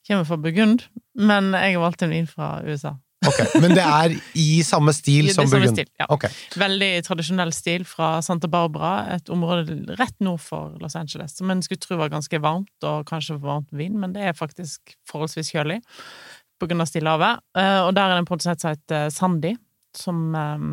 Kommer 0.09 0.25
fra 0.27 0.41
Burgund, 0.41 0.81
men 1.15 1.53
jeg 1.55 1.77
har 1.77 1.83
valgt 1.85 2.03
en 2.03 2.11
vin 2.11 2.25
fra 2.27 2.57
USA. 2.67 2.97
Ok, 3.31 3.55
Men 3.63 3.75
det 3.79 3.85
er 3.87 4.17
i 4.39 4.49
samme 4.67 4.95
stil 4.97 5.31
som 5.35 5.49
Burgund? 5.51 5.81
ja. 6.01 6.09
Okay. 6.11 6.35
Veldig 6.61 6.91
tradisjonell 7.07 7.55
stil 7.57 7.87
fra 7.89 8.13
Santa 8.27 8.51
Barbara, 8.51 9.17
et 9.17 9.31
område 9.33 9.79
rett 10.01 10.17
nord 10.21 10.43
for 10.45 10.77
Los 10.83 10.99
Angeles, 10.99 11.37
som 11.39 11.51
en 11.53 11.63
skulle 11.65 11.83
tro 11.83 11.99
var 12.01 12.13
ganske 12.13 12.43
varmt, 12.43 12.73
og 12.83 13.07
kanskje 13.09 13.39
varmt 13.43 13.71
vind, 13.73 13.99
men 14.03 14.15
det 14.17 14.29
er 14.29 14.37
faktisk 14.37 14.97
forholdsvis 15.09 15.55
kjølig 15.55 15.81
av 16.61 16.87
Stillehavet. 16.87 17.41
Eh, 17.57 17.81
Og 17.87 17.95
der 17.97 18.03
er 18.03 18.19
det 18.19 18.23
en 18.25 18.29
produsent 18.29 18.61
som 18.61 18.75
heter 18.75 19.09
Sandy, 19.11 19.55
som 19.97 20.35
eh, 20.37 20.67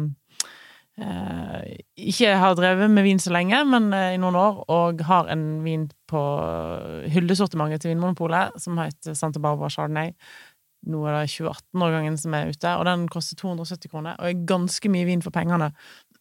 eh, 1.03 1.77
ikke 2.09 2.35
har 2.37 2.57
drevet 2.57 2.91
med 2.91 3.03
vin 3.07 3.19
så 3.19 3.31
lenge, 3.31 3.63
men 3.65 3.93
eh, 3.93 4.15
i 4.15 4.19
noen 4.21 4.35
år, 4.35 4.63
og 4.67 5.01
har 5.07 5.29
en 5.33 5.63
vin 5.63 5.87
på 6.09 6.21
hyllesortimentet 7.13 7.83
til 7.83 7.93
Vinmonopolet 7.93 8.59
som 8.61 8.77
heter 8.81 9.15
Santa 9.17 9.39
Barbara 9.43 9.69
Chardonnay. 9.69 10.13
Nå 10.88 11.01
er 11.10 11.15
det 11.17 11.31
2018-årgangen 11.34 12.17
som 12.22 12.34
er 12.38 12.51
ute, 12.53 12.74
og 12.77 12.86
den 12.88 13.07
koster 13.12 13.36
270 13.39 13.89
kroner, 13.91 14.15
og 14.19 14.29
er 14.29 14.43
ganske 14.48 14.89
mye 14.93 15.07
vin 15.10 15.24
for 15.25 15.34
pengene. 15.36 15.72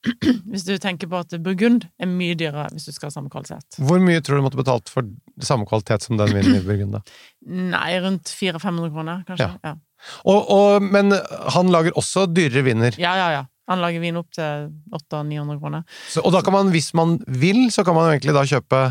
Hvis 0.50 0.64
du 0.66 0.76
tenker 0.78 1.08
på 1.10 1.18
at 1.18 1.34
Burgund 1.42 1.84
er 1.98 2.06
mye 2.06 2.36
dyrere 2.38 2.68
hvis 2.70 2.84
du 2.86 2.92
skal 2.94 3.08
ha 3.08 3.14
samme 3.14 3.30
kvalitet. 3.32 3.78
Hvor 3.82 3.98
mye 3.98 4.20
tror 4.22 4.38
du 4.38 4.44
måtte 4.44 4.58
betalt 4.60 4.90
for 4.92 5.06
samme 5.42 5.66
kvalitet 5.66 6.04
som 6.06 6.18
den 6.20 6.30
vinen 6.36 6.60
i 6.60 6.62
Burgund? 6.66 6.94
da? 6.98 7.00
Nei, 7.74 7.90
rundt 8.04 8.30
400-500 8.30 8.92
kroner, 8.94 9.24
kanskje. 9.26 9.48
Ja. 9.64 9.72
Ja. 9.72 10.12
Og, 10.28 10.50
og, 10.52 10.84
men 10.84 11.10
han 11.56 11.72
lager 11.72 11.96
også 11.98 12.26
dyrere 12.30 12.62
viner. 12.66 12.96
ja, 13.00 13.16
ja, 13.18 13.28
ja. 13.40 13.44
Han 13.66 13.80
lager 13.82 13.98
vin 13.98 14.14
opp 14.20 14.28
til 14.30 14.68
800-900 14.94 15.56
kroner. 15.58 15.82
Så, 16.06 16.22
og 16.22 16.30
da 16.36 16.38
kan 16.46 16.54
man, 16.54 16.68
hvis 16.70 16.92
man 16.94 17.16
vil, 17.26 17.64
så 17.74 17.82
kan 17.82 17.96
man 17.96 18.12
egentlig 18.12 18.36
da 18.36 18.44
kjøpe 18.46 18.82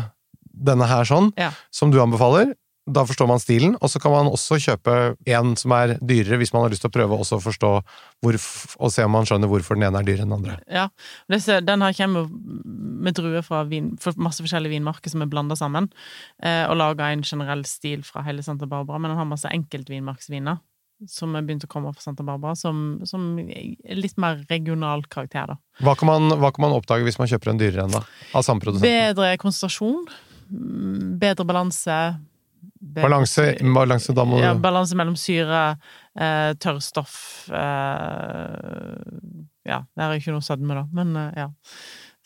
denne 0.68 0.84
her 0.90 1.06
sånn, 1.08 1.30
Ja. 1.40 1.48
som 1.72 1.88
du 1.94 1.96
anbefaler. 2.02 2.50
Da 2.86 3.02
forstår 3.02 3.26
man 3.26 3.40
stilen, 3.42 3.72
og 3.82 3.90
så 3.90 3.98
kan 3.98 4.12
man 4.14 4.28
også 4.30 4.60
kjøpe 4.62 4.92
en 5.34 5.56
som 5.58 5.72
er 5.74 5.96
dyrere, 5.98 6.38
hvis 6.38 6.52
man 6.54 6.62
har 6.62 6.70
lyst 6.70 6.84
til 6.84 6.90
å 6.92 6.94
prøve 6.94 7.16
også 7.18 7.40
å 7.40 7.42
forstå 7.42 7.70
og 8.22 8.92
se 8.94 9.02
om 9.02 9.10
man 9.10 9.26
skjønner 9.26 9.50
hvorfor 9.50 9.74
den 9.74 9.88
ene 9.88 9.98
er 9.98 10.06
dyrere 10.06 10.22
enn 10.22 10.30
den 10.30 10.36
andre. 10.36 10.58
Ja. 10.70 10.86
Den 11.66 11.82
her 11.82 11.96
kommer 11.98 12.28
med 12.30 13.16
druer 13.18 13.42
fra 13.46 13.64
vin, 13.66 13.96
for 14.02 14.14
masse 14.22 14.44
forskjellige 14.44 14.76
vinmarker 14.76 15.10
som 15.10 15.24
er 15.24 15.30
blanda 15.32 15.56
sammen, 15.58 15.90
eh, 16.38 16.62
og 16.68 16.78
laga 16.78 17.10
en 17.10 17.24
generell 17.26 17.64
stil 17.66 18.04
fra 18.06 18.22
hele 18.26 18.44
Santa 18.46 18.68
Barbara, 18.70 19.02
men 19.02 19.10
den 19.10 19.18
har 19.18 19.28
masse 19.28 19.50
enkeltvinmarksviner. 19.50 20.62
Som 21.10 21.34
er 21.36 21.42
begynt 21.44 21.66
å 21.66 21.68
komme 21.68 21.90
fra 21.92 22.06
Santa 22.06 22.24
Barbara, 22.24 22.54
som, 22.56 23.02
som 23.04 23.34
er 23.42 23.98
litt 23.98 24.14
mer 24.22 24.38
regional 24.48 25.02
karakter, 25.10 25.50
da. 25.50 25.58
Hva 25.84 25.92
kan, 25.98 26.08
man, 26.08 26.38
hva 26.38 26.52
kan 26.54 26.68
man 26.68 26.78
oppdage 26.78 27.04
hvis 27.04 27.18
man 27.20 27.28
kjøper 27.28 27.52
en 27.52 27.60
dyrere 27.60 27.84
en, 27.84 27.98
da? 27.98 28.06
Av 28.30 28.46
samme 28.46 28.62
produsent? 28.62 28.86
Bedre 28.86 29.34
konsentrasjon, 29.42 30.06
mm, 30.54 31.18
bedre 31.20 31.50
balanse 31.50 31.98
Balanse, 32.94 33.48
balanse 33.74 34.14
da 34.16 34.24
må 34.28 34.38
Ja, 34.40 34.54
balanse 34.60 34.96
mellom 34.98 35.16
syre, 35.18 35.76
eh, 36.14 36.52
tørrstoff 36.62 37.16
eh, 37.50 38.96
Ja, 39.66 39.82
det 39.82 40.04
er 40.04 40.18
ikke 40.20 40.34
noe 40.36 40.44
sødme, 40.44 40.78
da, 40.78 40.84
men 40.96 41.16
eh, 41.20 41.40
ja. 41.44 41.48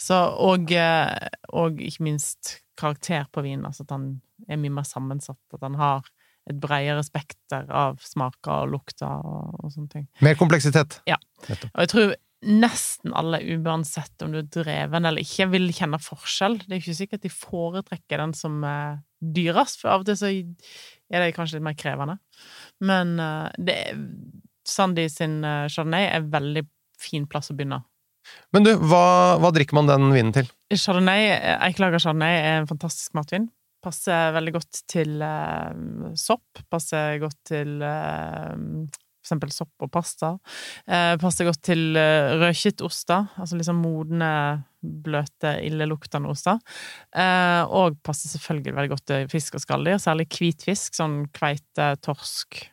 Så, 0.01 0.17
og, 0.41 0.71
eh, 0.73 1.29
og 1.53 1.81
ikke 1.85 2.07
minst 2.07 2.59
karakter 2.81 3.27
på 3.33 3.45
vinen, 3.45 3.67
altså 3.69 3.85
at 3.85 3.93
han 3.93 4.09
er 4.49 4.61
mye 4.61 4.73
mer 4.79 4.89
sammensatt, 4.89 5.43
at 5.53 5.65
han 5.67 5.77
har 5.81 6.09
et 6.49 6.57
bredere 6.61 7.03
spekter 7.05 7.69
av 7.69 8.01
smaker 8.03 8.65
og 8.65 8.73
lukter 8.75 9.11
og, 9.11 9.61
og 9.61 9.75
sånne 9.75 9.93
ting. 9.93 10.09
Mer 10.25 10.39
kompleksitet. 10.41 11.03
Og 11.05 11.83
jeg 11.85 11.93
tror 11.93 12.15
nesten 12.41 13.13
alle, 13.17 13.43
uansett 13.61 14.25
om 14.25 14.33
du 14.33 14.41
er 14.41 14.49
dreven 14.49 15.05
eller 15.05 15.21
ikke, 15.21 15.51
vil 15.53 15.69
kjenne 15.77 16.01
forskjell. 16.01 16.57
Det 16.65 16.73
er 16.73 16.81
ikke 16.81 16.97
sikkert 16.97 17.27
de 17.27 17.33
foretrekker 17.33 18.23
den 18.23 18.33
som 18.37 18.63
er 18.65 19.03
dyrest, 19.21 19.81
for 19.83 19.93
av 19.95 20.05
og 20.05 20.09
til 20.09 20.19
så 20.19 20.31
er 20.31 21.25
det 21.25 21.35
kanskje 21.37 21.59
litt 21.59 21.67
mer 21.67 21.79
krevende. 21.79 22.19
Men 22.87 23.15
uh, 23.21 23.49
det 23.61 23.77
er, 23.85 24.03
Sandy 24.67 25.07
sin 25.13 25.41
uh, 25.45 25.69
Chardonnay 25.71 26.09
er 26.09 26.21
en 26.21 26.33
veldig 26.33 26.65
fin 27.01 27.27
plass 27.31 27.53
å 27.53 27.57
begynne. 27.59 27.83
Men 28.55 28.67
du, 28.67 28.75
hva, 28.77 29.39
hva 29.41 29.51
drikker 29.55 29.79
man 29.79 29.89
den 29.89 30.11
vinen 30.13 30.35
til? 30.37 30.51
Chardonnay, 30.71 31.33
Eikelager 31.71 32.03
Chardonnay 32.03 32.37
er 32.39 32.61
en 32.61 32.71
fantastisk 32.71 33.17
matvin. 33.19 33.49
Passer 33.81 34.35
veldig 34.37 34.53
godt 34.59 34.83
til 34.93 35.23
uh, 35.25 36.13
sopp. 36.21 36.65
Passer 36.73 37.17
godt 37.23 37.39
til 37.49 37.81
eksempel 39.31 39.53
sopp 39.55 39.87
og 39.87 39.93
pasta. 39.95 40.35
Eh, 40.87 41.15
passer 41.23 41.49
godt 41.49 41.63
til 41.71 41.97
eh, 41.99 42.35
rødkittoster, 42.41 43.31
altså 43.41 43.61
liksom 43.61 43.81
modne, 43.85 44.33
bløte, 44.81 45.59
illeluktende 45.67 46.33
oster. 46.33 46.61
Eh, 47.15 47.63
og 47.67 48.01
passer 48.07 48.33
selvfølgelig 48.35 48.77
veldig 48.77 48.93
godt 48.97 49.07
til 49.13 49.31
fisk 49.33 49.57
og 49.59 49.65
skalldyr, 49.65 50.03
særlig 50.03 50.29
hvitfisk, 50.35 50.99
sånn 50.99 51.25
kveite, 51.37 51.95
torsk. 52.05 52.65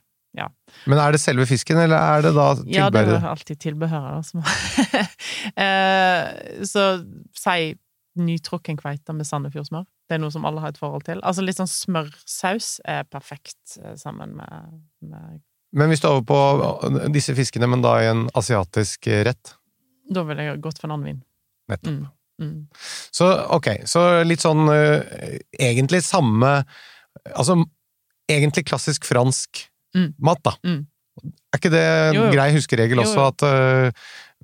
Men 0.86 1.00
er 1.02 1.16
det 1.16 1.22
selve 1.22 1.48
fisken, 1.50 1.80
eller 1.82 1.98
er 1.98 2.24
det 2.28 2.34
da 2.36 2.48
tilbehøret? 2.60 2.76
Ja, 2.76 2.90
det 2.94 3.18
er 3.18 3.28
alltid 3.32 3.60
tilbehøret, 3.64 4.18
Altså. 4.18 4.44
Eh, 5.58 6.64
så 6.68 6.82
si 7.38 7.74
nytrukken 8.18 8.78
kveite 8.78 9.14
med 9.16 9.28
Sandefjordsmør. 9.30 9.86
Det 10.10 10.18
er 10.18 10.22
noe 10.22 10.34
som 10.34 10.46
alle 10.46 10.62
har 10.62 10.74
et 10.74 10.80
forhold 10.80 11.06
til. 11.08 11.22
Altså 11.26 11.44
litt 11.46 11.60
sånn 11.60 11.70
smørsaus 11.70 12.78
er 12.86 13.06
perfekt 13.10 13.78
eh, 13.82 13.96
sammen 13.98 14.36
med, 14.38 14.82
med 15.06 15.40
Men 15.76 15.90
hvis 15.92 16.00
du 16.02 16.08
er 16.08 16.16
over 16.16 16.28
på 16.30 17.10
disse 17.14 17.34
fiskene, 17.36 17.68
men 17.68 17.82
da 17.84 17.96
i 18.02 18.08
en 18.12 18.28
asiatisk 18.40 19.08
rett? 19.28 19.56
Da 20.10 20.24
ville 20.24 20.46
jeg 20.48 20.62
gått 20.64 20.80
for 20.80 20.88
en 20.88 20.96
annen 20.98 21.10
vin. 21.10 21.24
Nettopp. 21.68 21.94
Mm. 21.94 22.06
Mm. 22.42 22.68
Så 23.12 23.28
ok, 23.58 23.68
så 23.90 24.24
litt 24.24 24.44
sånn 24.46 24.68
eh, 24.70 25.40
egentlig 25.58 26.04
samme 26.06 26.52
Altså 27.34 27.56
egentlig 28.30 28.68
klassisk 28.70 29.08
fransk 29.10 29.66
Mm. 29.96 30.12
mat, 30.22 30.38
da. 30.44 30.52
Mm. 30.68 30.82
Er 31.26 31.58
ikke 31.58 31.72
det 31.74 31.82
en 31.82 32.14
Jo, 32.14 32.24
jo. 32.28 32.32
grei 32.36 32.52
huskeregel 32.54 33.00
også, 33.02 33.16
jo. 33.18 33.28
at 33.32 33.42
uh, 33.48 33.92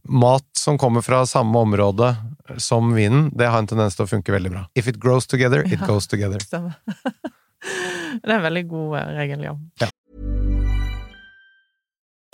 mat 0.10 0.46
som 0.58 0.78
kommer 0.82 1.04
fra 1.06 1.20
samme 1.30 1.54
område 1.60 2.16
som 2.58 2.90
vinen, 2.96 3.28
det 3.38 3.46
har 3.52 3.60
en 3.62 3.68
tendens 3.70 3.94
til 4.00 4.08
å 4.08 4.10
funke 4.10 4.34
veldig 4.34 4.50
bra. 4.56 4.64
If 4.74 4.88
it 4.90 4.98
grows 5.04 5.28
together, 5.28 5.62
it 5.68 5.80
Ja. 5.84 5.86
goes 5.86 6.08
together. 6.08 6.40
Stemmer. 6.42 6.74
det 8.24 8.32
er 8.32 8.38
en 8.40 8.48
veldig 8.48 8.66
god 8.72 8.96
regel, 9.20 9.44
ja. 9.46 9.54
ja. 9.84 9.90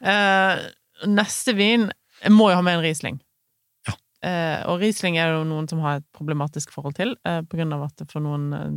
Eh, 0.00 0.62
neste 1.08 1.54
vin 1.58 1.90
må 2.30 2.50
jo 2.50 2.58
ha 2.58 2.64
med 2.64 2.78
en 2.78 2.84
Riesling. 2.84 3.20
Eh, 4.22 4.62
og 4.70 4.78
Riesling 4.82 5.18
er 5.18 5.34
jo 5.34 5.46
noen 5.48 5.66
som 5.70 5.80
har 5.82 5.98
et 5.98 6.08
problematisk 6.14 6.70
forhold 6.74 6.94
til, 6.94 7.16
eh, 7.26 7.40
på 7.42 7.58
grunn 7.58 7.74
av 7.74 7.88
at 7.88 8.04
for 8.10 8.22
noen 8.22 8.52
eh, 8.54 8.76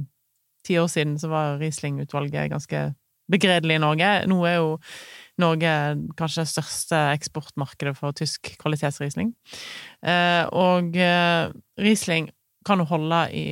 ti 0.66 0.80
år 0.82 0.90
siden 0.90 1.20
så 1.22 1.30
var 1.30 1.60
Riesling-utvalget 1.62 2.50
ganske 2.50 2.88
begredelig 3.32 3.78
i 3.78 3.82
Norge. 3.82 4.10
Nå 4.30 4.40
er 4.46 4.58
jo 4.58 4.72
Norge 5.42 5.74
kanskje 6.18 6.46
det 6.46 6.52
største 6.54 7.02
eksportmarkedet 7.18 7.96
for 7.98 8.16
tysk 8.18 8.56
kvalitetsriesling. 8.62 9.34
Eh, 10.06 10.44
og 10.50 10.98
eh, 10.98 11.54
Riesling 11.82 12.32
kan 12.66 12.82
jo 12.82 12.90
holde 12.90 13.22
i 13.38 13.46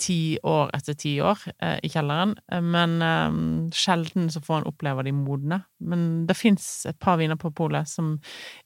ti 0.00 0.38
år 0.46 0.70
etter 0.76 0.96
ti 0.98 1.12
år 1.24 1.42
eh, 1.58 1.76
i 1.84 1.90
kjelleren, 1.92 2.34
eh, 2.52 2.62
men 2.64 2.96
eh, 3.04 3.36
sjelden 3.76 4.30
så 4.32 4.42
får 4.44 4.60
en 4.60 4.68
oppleve 4.70 5.04
de 5.06 5.14
modne. 5.14 5.60
Men 5.78 6.08
det 6.28 6.38
fins 6.38 6.66
et 6.88 6.98
par 7.02 7.20
viner 7.20 7.38
på 7.40 7.52
polet 7.56 7.88
som 7.88 8.16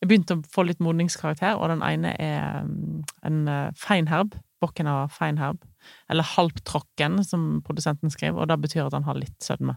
er 0.00 0.10
begynt 0.10 0.32
å 0.34 0.40
få 0.54 0.66
litt 0.68 0.82
modningskarakter, 0.84 1.58
og 1.58 1.70
den 1.72 1.84
ene 1.86 2.14
er 2.22 2.64
mm, 2.68 3.04
en 3.28 3.44
feinherb. 3.78 4.38
Bokken 4.62 4.88
av 4.88 5.12
feinherb, 5.12 5.60
eller 6.08 6.24
halvtråkken, 6.24 7.18
som 7.26 7.58
produsenten 7.66 8.12
skriver, 8.12 8.38
og 8.40 8.48
det 8.48 8.62
betyr 8.62 8.86
at 8.86 8.94
han 8.96 9.04
har 9.04 9.18
litt 9.18 9.36
sødme. 9.44 9.74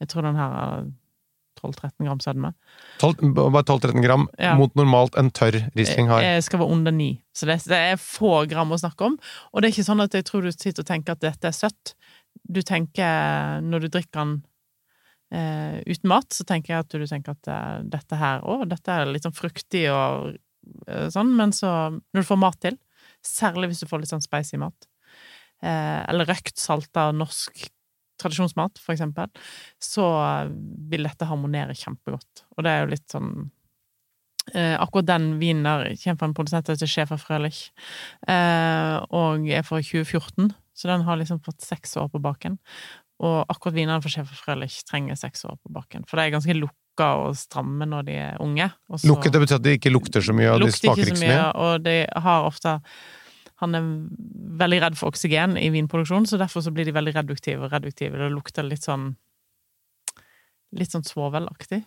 Jeg 0.00 0.08
tror 0.08 0.24
den 0.24 0.38
her 0.40 0.86
12-13 1.62 2.06
gram 2.08 2.20
sødme. 2.22 2.52
12, 3.00 3.32
bare 3.38 3.64
12-13 3.68 4.02
gram 4.04 4.28
Ja. 4.38 4.54
mot 4.58 4.74
normalt 4.78 5.16
en 5.20 5.30
tørr 5.30 5.60
Riesling 5.78 6.08
har. 6.10 6.22
Jeg 6.26 6.42
skal 6.46 6.60
være 6.62 6.74
under 6.74 6.92
ni. 6.92 7.10
Så 7.34 7.46
det, 7.48 7.60
det 7.70 7.78
er 7.92 7.96
få 8.02 8.44
gram 8.50 8.72
å 8.74 8.78
snakke 8.80 9.06
om. 9.10 9.18
Og 9.52 9.62
det 9.62 9.68
er 9.70 9.74
ikke 9.76 9.88
sånn 9.90 10.02
at 10.04 10.14
jeg 10.18 10.26
tror 10.28 10.42
du 10.46 10.50
sitter 10.52 10.82
og 10.82 10.90
tenker 10.90 11.12
at 11.16 11.22
dette 11.24 11.48
er 11.50 11.56
søtt. 11.56 11.94
Du 12.48 12.62
tenker, 12.66 13.60
når 13.62 13.86
du 13.86 13.88
drikker 13.94 14.18
den 14.22 14.32
eh, 15.32 15.80
uten 15.86 16.08
mat, 16.12 16.30
så 16.34 16.44
tenker 16.48 16.74
jeg 16.74 16.84
at 16.86 16.96
du 16.96 17.06
tenker 17.08 17.36
at 17.36 17.50
eh, 17.52 17.82
dette 17.92 18.18
her 18.20 18.42
òg, 18.48 18.66
dette 18.72 18.92
er 18.92 19.10
litt 19.10 19.26
sånn 19.26 19.36
fruktig 19.36 19.86
og 19.92 20.32
eh, 20.88 21.08
sånn, 21.12 21.34
men 21.38 21.52
så 21.56 21.70
Når 21.92 22.22
du 22.24 22.28
får 22.28 22.40
mat 22.42 22.58
til, 22.64 22.78
særlig 23.22 23.72
hvis 23.72 23.84
du 23.84 23.88
får 23.90 24.02
litt 24.02 24.12
sånn 24.12 24.24
spicy 24.24 24.58
mat, 24.60 24.88
eh, 25.62 26.02
eller 26.10 26.28
røkt, 26.28 26.58
salta 26.58 27.10
norsk 27.14 27.68
tradisjonsmat, 28.20 28.80
for 28.82 28.94
eksempel, 28.94 29.30
så 29.82 30.06
vil 30.92 31.08
dette 31.08 31.28
harmonere 31.28 31.76
kjempegodt. 31.78 32.46
Og 32.56 32.66
det 32.66 32.72
er 32.72 32.84
jo 32.84 32.92
litt 32.92 33.08
sånn 33.10 33.50
Eh, 34.50 34.74
akkurat 34.82 35.06
den 35.06 35.38
vinen 35.38 35.62
der 35.62 35.92
kommer 36.02 36.18
fra 36.18 36.26
en 36.26 36.34
produsent 36.34 36.66
som 36.66 36.74
heter 36.74 36.90
Schäfer 36.90 37.18
Frølich, 37.20 37.70
eh, 38.26 38.96
og 39.14 39.46
er 39.46 39.62
fra 39.62 39.78
2014, 39.78 40.50
så 40.74 40.88
den 40.90 41.04
har 41.06 41.16
liksom 41.20 41.38
fått 41.44 41.62
seks 41.62 41.94
år 41.96 42.08
på 42.10 42.18
baken. 42.18 42.58
Og 43.22 43.46
akkurat 43.46 43.76
vinene 43.76 44.02
fra 44.02 44.10
Schäfer 44.10 44.34
Frølich 44.34 44.82
trenger 44.88 45.14
seks 45.14 45.44
år 45.46 45.60
på 45.62 45.70
baken, 45.70 46.08
for 46.08 46.18
det 46.18 46.26
er 46.26 46.34
ganske 46.34 46.58
lukket 46.58 46.78
og 46.98 47.38
stramme 47.38 47.86
når 47.86 48.08
de 48.10 48.18
er 48.18 48.42
unge. 48.42 48.66
Også, 48.90 49.06
Lukket, 49.06 49.32
det 49.32 49.40
betyr 49.40 49.60
at 49.60 49.64
de 49.64 49.76
ikke 49.78 49.94
lukter 49.94 50.20
så 50.20 50.34
mye, 50.34 50.50
og 50.50 50.60
de 50.60 50.66
lukter 50.66 50.88
smaker 50.88 51.06
ikke 51.06 51.20
så 51.22 51.24
mye. 51.24 51.46
og 51.54 51.86
de 51.86 51.96
har 52.26 52.50
ofte 52.50 52.80
Han 53.62 53.78
er 53.78 53.86
veldig 54.62 54.80
redd 54.82 54.98
for 54.98 55.12
oksygen 55.12 55.56
i 55.60 55.70
vinproduksjon, 55.72 56.26
så 56.28 56.38
derfor 56.40 56.64
så 56.64 56.72
blir 56.74 56.88
de 56.88 56.94
veldig 56.96 57.14
reduktive 57.14 57.62
og 57.66 57.72
reduktive. 57.72 58.18
Det 58.18 58.30
lukter 58.34 58.66
litt 58.66 58.84
sånn 58.88 59.12
Litt 60.72 60.94
sånn 60.94 61.04
svovelaktig. 61.04 61.82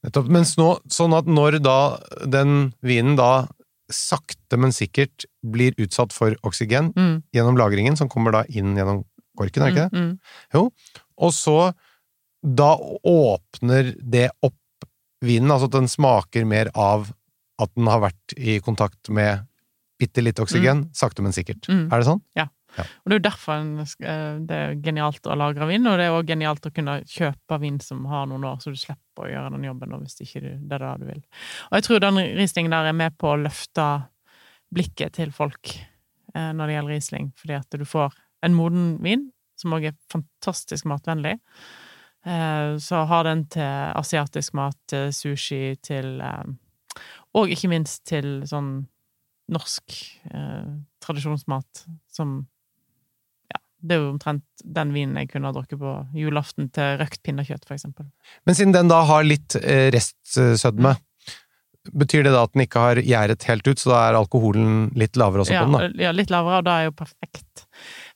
Nettopp. 0.00 0.28
Mens 0.32 0.54
nå, 0.56 0.70
sånn 0.88 1.12
at 1.12 1.26
når 1.28 1.58
da 1.60 1.98
den 2.24 2.70
vinen 2.80 3.18
da 3.18 3.48
sakte, 3.92 4.56
men 4.56 4.72
sikkert 4.72 5.26
blir 5.44 5.76
utsatt 5.76 6.14
for 6.16 6.36
oksygen 6.46 6.88
Mm. 6.96 7.22
gjennom 7.36 7.58
lagringen, 7.58 7.98
som 7.98 8.08
kommer 8.08 8.32
da 8.32 8.44
inn 8.48 8.76
gjennom 8.78 9.04
korken, 9.36 9.62
er 9.62 9.66
det 9.66 9.76
ikke 9.76 9.90
det? 9.90 9.98
Mm, 9.98 10.08
mm. 10.08 10.18
Jo. 10.54 10.70
Og 11.18 11.32
så 11.36 11.74
da 12.40 12.76
åpner 13.04 13.92
det 14.00 14.30
opp 14.42 14.54
vinen, 15.20 15.50
altså 15.50 15.68
at 15.68 15.76
den 15.76 15.88
smaker 15.88 16.46
mer 16.46 16.70
av 16.74 17.12
at 17.60 17.74
den 17.76 17.86
har 17.92 18.00
vært 18.00 18.38
i 18.38 18.58
kontakt 18.64 19.10
med 19.12 19.44
bitte 20.00 20.24
litt 20.24 20.40
oksygen, 20.42 20.88
sakte, 20.96 21.22
men 21.24 21.36
sikkert. 21.36 21.68
Mm. 21.68 21.86
Er 21.90 22.00
det 22.00 22.08
sånn? 22.08 22.24
Ja. 22.38 22.48
Og 22.78 23.10
det 23.10 23.16
er 23.16 23.18
jo 23.18 23.24
derfor 23.26 23.64
eh, 24.06 24.36
det 24.46 24.58
er 24.58 24.76
genialt 24.84 25.26
å 25.26 25.36
lagre 25.38 25.66
vin, 25.70 25.86
og 25.90 25.98
det 25.98 26.06
er 26.06 26.14
også 26.14 26.30
genialt 26.30 26.68
å 26.68 26.72
kunne 26.74 26.96
kjøpe 27.08 27.58
vin 27.62 27.80
som 27.82 28.04
har 28.10 28.28
noen 28.30 28.46
år, 28.46 28.60
så 28.62 28.72
du 28.72 28.78
slipper 28.78 29.26
å 29.26 29.30
gjøre 29.30 29.52
den 29.56 29.66
jobben 29.66 29.96
hvis 29.98 30.20
ikke 30.24 30.42
det 30.44 30.78
er 30.78 30.84
det 30.84 30.94
du 31.02 31.06
vil. 31.10 31.22
Og 31.68 31.78
jeg 31.78 31.86
tror 31.88 32.02
den 32.04 32.22
Rieslingen 32.38 32.74
der 32.74 32.90
er 32.90 32.96
med 32.96 33.18
på 33.20 33.32
å 33.32 33.40
løfte 33.40 33.88
blikket 34.70 35.18
til 35.18 35.34
folk 35.34 35.74
eh, 35.74 36.50
når 36.54 36.64
det 36.64 36.76
gjelder 36.78 36.94
Riesling, 36.94 37.30
fordi 37.40 37.58
at 37.58 37.78
du 37.80 37.86
får 37.88 38.16
en 38.46 38.56
moden 38.56 38.90
vin, 39.04 39.28
som 39.60 39.74
også 39.76 39.90
er 39.90 39.98
fantastisk 40.12 40.88
matvennlig. 40.88 41.36
Eh, 42.24 42.76
så 42.80 43.04
har 43.10 43.26
den 43.26 43.44
til 43.50 43.98
asiatisk 43.98 44.54
mat, 44.56 44.78
til 44.88 45.10
sushi, 45.14 45.76
til 45.82 46.22
Og 47.38 47.50
ikke 47.50 47.68
minst 47.70 48.02
til 48.08 48.40
sånn 48.48 48.88
norsk 49.50 49.98
eh, 50.30 50.70
tradisjonsmat 51.04 51.84
som 52.12 52.40
ja, 53.50 53.58
det 53.82 53.96
er 53.96 54.02
jo 54.04 54.10
omtrent 54.14 54.64
den 54.64 54.92
vinen 54.94 55.18
jeg 55.20 55.30
kunne 55.32 55.50
ha 55.50 55.56
drukket 55.56 55.80
på 55.80 55.94
julaften 56.16 56.68
til 56.74 56.98
røkt 57.00 57.22
pinnekjøtt, 57.26 57.64
for 57.66 57.76
eksempel. 57.76 58.08
Men 58.46 58.58
siden 58.58 58.74
den 58.76 58.90
da 58.92 59.00
har 59.10 59.26
litt 59.26 59.56
eh, 59.60 59.88
restsødme, 59.94 60.96
betyr 61.96 62.26
det 62.26 62.34
da 62.34 62.42
at 62.44 62.52
den 62.54 62.66
ikke 62.66 62.82
har 62.84 63.00
gjæret 63.00 63.46
helt 63.48 63.66
ut, 63.70 63.80
så 63.80 63.90
da 63.94 64.02
er 64.10 64.18
alkoholen 64.18 64.90
litt 65.00 65.16
lavere 65.18 65.46
også 65.46 65.54
Ja, 65.56 65.64
på 65.64 65.72
den, 65.80 65.96
da? 65.96 66.04
ja, 66.04 66.12
litt 66.12 66.30
lavere, 66.30 66.60
og 66.60 66.68
da 66.68 66.74
er 66.82 66.90
jo 66.90 66.96
perfekt. 66.98 67.64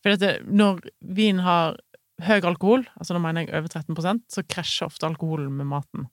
For 0.05 0.12
dette, 0.12 0.35
når 0.44 0.83
vin 1.16 1.40
har 1.42 1.79
høy 2.23 2.44
alkohol, 2.47 2.85
altså 3.01 3.16
da 3.16 3.23
mener 3.25 3.47
jeg 3.49 3.57
over 3.57 3.73
13% 3.73 4.20
så 4.31 4.44
krasjer 4.47 4.87
ofte 4.92 5.09
alkoholen 5.09 5.57
med 5.59 5.66
maten. 5.73 6.05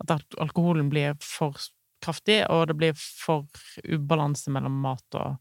At 0.00 0.14
alkoholen 0.40 0.88
blir 0.88 1.18
for 1.20 1.58
kraftig, 2.02 2.42
og 2.52 2.68
det 2.70 2.76
blir 2.78 2.96
for 2.96 3.46
ubalanse 3.84 4.52
mellom 4.52 4.80
mat 4.84 5.20
og 5.20 5.36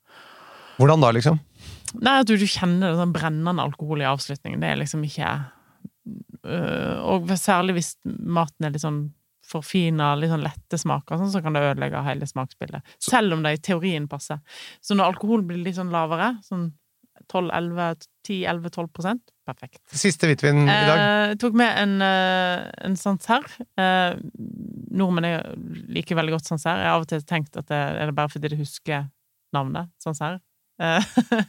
Hvordan 0.80 1.02
da, 1.04 1.10
liksom? 1.12 1.40
Nei, 2.00 2.20
at 2.22 2.28
du, 2.30 2.38
du 2.40 2.46
kjenner 2.48 2.94
det 2.94 3.00
sånn 3.02 3.12
brennende 3.12 3.66
alkohol 3.66 4.00
i 4.00 4.08
avslutningen. 4.08 4.62
Det 4.64 4.70
er 4.70 4.78
liksom 4.80 5.02
ikke 5.04 5.32
øh, 6.48 7.02
Og 7.04 7.34
særlig 7.36 7.76
hvis 7.76 7.90
maten 8.06 8.64
er 8.64 8.72
litt 8.72 8.86
sånn 8.86 9.02
forfina, 9.50 10.14
litt 10.16 10.32
sånn 10.32 10.46
lette 10.46 10.78
smaker, 10.80 11.20
sånn, 11.20 11.32
så 11.34 11.42
kan 11.44 11.58
det 11.58 11.66
ødelegge 11.66 12.06
hele 12.06 12.28
smaksbildet. 12.30 12.96
Selv 13.02 13.36
om 13.36 13.44
det 13.44 13.56
i 13.56 13.62
teorien 13.66 14.06
passer. 14.08 14.40
Så 14.80 14.96
når 14.96 15.16
alkohol 15.16 15.44
blir 15.48 15.60
litt 15.66 15.80
sånn 15.80 15.92
lavere, 15.94 16.36
sånn 16.46 16.70
12-11-10-11-12% 17.34 19.20
perfekt. 19.50 19.80
Siste 19.98 20.28
hvitvin 20.30 20.62
i 20.64 20.66
dag? 20.70 21.00
Eh, 21.00 21.36
tok 21.42 21.56
med 21.58 21.72
en, 21.82 21.96
uh, 22.06 22.68
en 22.86 22.96
Sancerre. 23.00 23.66
Eh, 23.82 24.20
nordmenn 24.94 25.26
er- 25.26 25.56
liker 25.90 26.16
veldig 26.20 26.36
godt 26.38 26.46
Sancerre. 26.52 26.84
Jeg 26.84 26.92
har 26.92 27.00
av 27.00 27.02
og 27.08 27.10
til 27.10 27.24
tenkt 27.26 27.58
at 27.58 27.68
det 27.72 27.80
er 27.80 28.06
det 28.12 28.16
bare 28.16 28.30
fordi 28.30 28.52
de 28.54 28.60
husker 28.62 29.08
navnet 29.56 29.90
Sancerre. 30.04 30.40
Eh, 30.80 31.02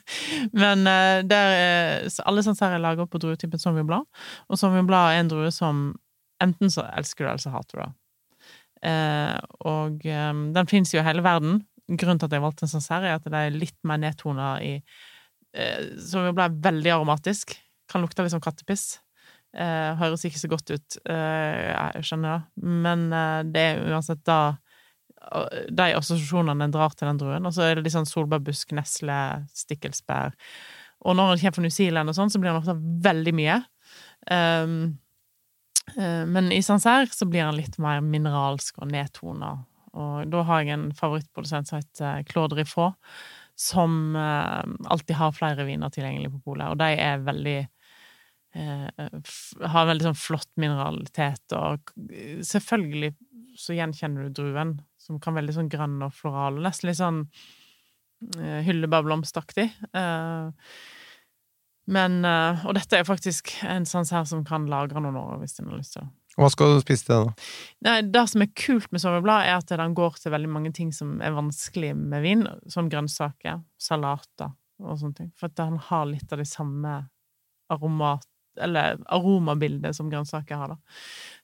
Men 0.63 0.87
eh, 0.89 1.21
der, 1.29 1.55
er- 1.61 2.09
alle 2.25 2.43
Sancerre 2.47 2.79
er 2.79 2.85
laget 2.87 3.11
på 3.13 3.21
druetypen 3.21 3.61
Sauvignon 3.61 3.87
Blanc, 3.93 4.09
og 4.49 4.59
Sauvignon 4.59 4.89
Blanc 4.89 5.13
er 5.13 5.21
en 5.21 5.29
drue 5.33 5.51
som 5.53 5.85
enten 6.41 6.73
så 6.73 6.87
elsker 6.97 7.25
du, 7.27 7.29
eller 7.29 7.45
så 7.45 7.53
hater 7.53 7.77
du 7.77 7.83
det. 7.85 7.93
Eh, 8.89 9.37
og 9.69 10.07
eh, 10.09 10.33
den 10.57 10.67
finnes 10.73 10.95
jo 10.95 11.03
i 11.03 11.05
hele 11.05 11.23
verden. 11.27 11.61
Grunnen 11.91 12.19
til 12.23 12.31
at 12.31 12.33
jeg 12.39 12.43
valgte 12.47 12.65
en 12.65 12.73
Sancerre, 12.73 13.11
er 13.13 13.21
at 13.21 13.29
det 13.29 13.35
er 13.45 13.51
litt 13.61 13.77
mer 13.85 13.99
nedtoner 14.01 14.63
i 14.65 14.75
eh, 15.55 15.93
jo 15.97 16.33
Blanc 16.37 16.59
er 16.59 16.65
veldig 16.71 16.97
aromatisk. 16.97 17.57
Kan 17.91 18.05
lukte 18.05 18.25
litt 18.25 18.35
som 18.35 18.43
kattepiss. 18.43 18.99
Eh, 19.51 19.93
høres 19.99 20.25
ikke 20.27 20.39
så 20.39 20.51
godt 20.51 20.71
ut, 20.71 20.99
eh, 21.11 21.71
jeg 21.97 22.07
skjønner 22.07 22.37
det, 22.37 22.67
men 22.71 23.09
eh, 23.11 23.41
det 23.51 23.65
er 23.73 23.81
uansett 23.91 24.21
da 24.29 24.37
eh, 24.55 25.65
de 25.75 25.89
assosiasjonene 25.99 26.69
en 26.69 26.75
drar 26.77 26.95
til 26.95 27.11
den 27.11 27.19
druen. 27.19 27.49
Og 27.49 27.57
så 27.57 27.67
er 27.67 27.75
det 27.75 27.89
litt 27.89 27.97
sånn 27.97 28.07
solbærbusk, 28.07 28.77
nesle, 28.79 29.19
stikkelsbær. 29.59 30.39
Og 31.09 31.17
når 31.17 31.33
den 31.33 31.43
kommer 31.43 31.57
fra 31.57 31.65
New 31.65 31.75
Zealand 31.75 32.13
og 32.13 32.19
sånn, 32.19 32.31
så 32.31 32.39
blir 32.39 32.53
den 32.53 32.61
ofte 32.61 32.77
veldig 33.09 33.35
mye. 33.41 33.59
Um, 34.31 34.77
eh, 35.97 36.23
men 36.29 36.53
i 36.55 36.61
Sancerre 36.63 37.11
så 37.11 37.27
blir 37.27 37.43
den 37.43 37.59
litt 37.59 37.81
mer 37.83 38.05
mineralsk 38.05 38.79
og 38.79 38.91
nedtona. 38.93 39.57
Og 39.99 40.31
da 40.31 40.45
har 40.47 40.63
jeg 40.63 40.77
en 40.77 40.91
favorittprodusent 40.95 41.71
som 41.71 41.81
heter 41.81 42.23
Claude 42.29 42.59
Riffaut, 42.61 42.95
som 43.61 44.17
eh, 44.17 44.63
alltid 44.89 45.19
har 45.19 45.37
flere 45.37 45.67
viner 45.69 45.93
tilgjengelig 45.93 46.33
på 46.33 46.43
polet, 46.51 46.71
og 46.73 46.79
de 46.81 46.91
er 46.97 47.25
veldig 47.27 47.59
eh, 47.61 49.09
har 49.75 49.91
veldig 49.91 50.09
sånn 50.09 50.21
flott 50.21 50.51
mineralitet, 50.61 51.57
og 51.59 51.93
selvfølgelig 52.47 53.13
så 53.61 53.77
gjenkjenner 53.77 54.29
du 54.29 54.39
druen, 54.41 54.79
som 55.01 55.21
kan 55.21 55.35
være 55.35 55.45
veldig 55.45 55.59
sånn 55.59 55.73
grønn 55.73 55.99
og 56.07 56.15
floral, 56.17 56.61
nesten 56.65 56.89
litt 56.89 57.01
sånn 57.01 57.21
eh, 58.39 58.61
hyllebærblomstaktig. 58.67 59.69
Eh, 59.93 60.73
men 61.91 62.25
eh, 62.25 62.65
Og 62.69 62.77
dette 62.79 63.01
er 63.01 63.09
faktisk 63.09 63.53
en 63.67 63.89
sånn 63.89 64.09
her 64.13 64.25
som 64.29 64.47
kan 64.47 64.69
lagre 64.71 65.03
noen 65.03 65.19
år, 65.21 65.41
hvis 65.43 65.59
en 65.61 65.73
har 65.73 65.81
lyst 65.81 65.97
til 65.99 66.07
det. 66.07 66.13
Hva 66.39 66.49
skal 66.53 66.77
du 66.77 66.83
spise 66.85 67.07
til 67.07 67.15
det, 67.15 67.21
da? 67.27 67.51
Nei, 67.89 67.97
det 68.15 68.25
som 68.31 68.45
er 68.45 68.53
kult 68.55 68.91
med 68.95 69.03
sommerblad, 69.03 69.49
er 69.49 69.59
at 69.59 69.73
den 69.81 69.97
går 69.99 70.19
til 70.23 70.35
veldig 70.35 70.51
mange 70.53 70.73
ting 70.77 70.93
som 70.95 71.19
er 71.25 71.35
vanskelig 71.37 71.93
med 71.99 72.25
vin, 72.25 72.47
som 72.71 72.91
grønnsaker, 72.93 73.65
salater 73.81 74.53
og 74.81 75.01
sånne 75.01 75.19
ting. 75.19 75.31
For 75.37 75.51
at 75.51 75.59
den 75.59 75.81
har 75.91 76.07
litt 76.09 76.31
av 76.33 76.41
det 76.41 76.49
samme 76.49 77.01
aromat 77.71 78.27
eller 78.61 78.99
aromabildet 79.15 79.95
som 79.97 80.09
grønnsaker 80.11 80.59
har, 80.59 80.73
da. 80.75 80.97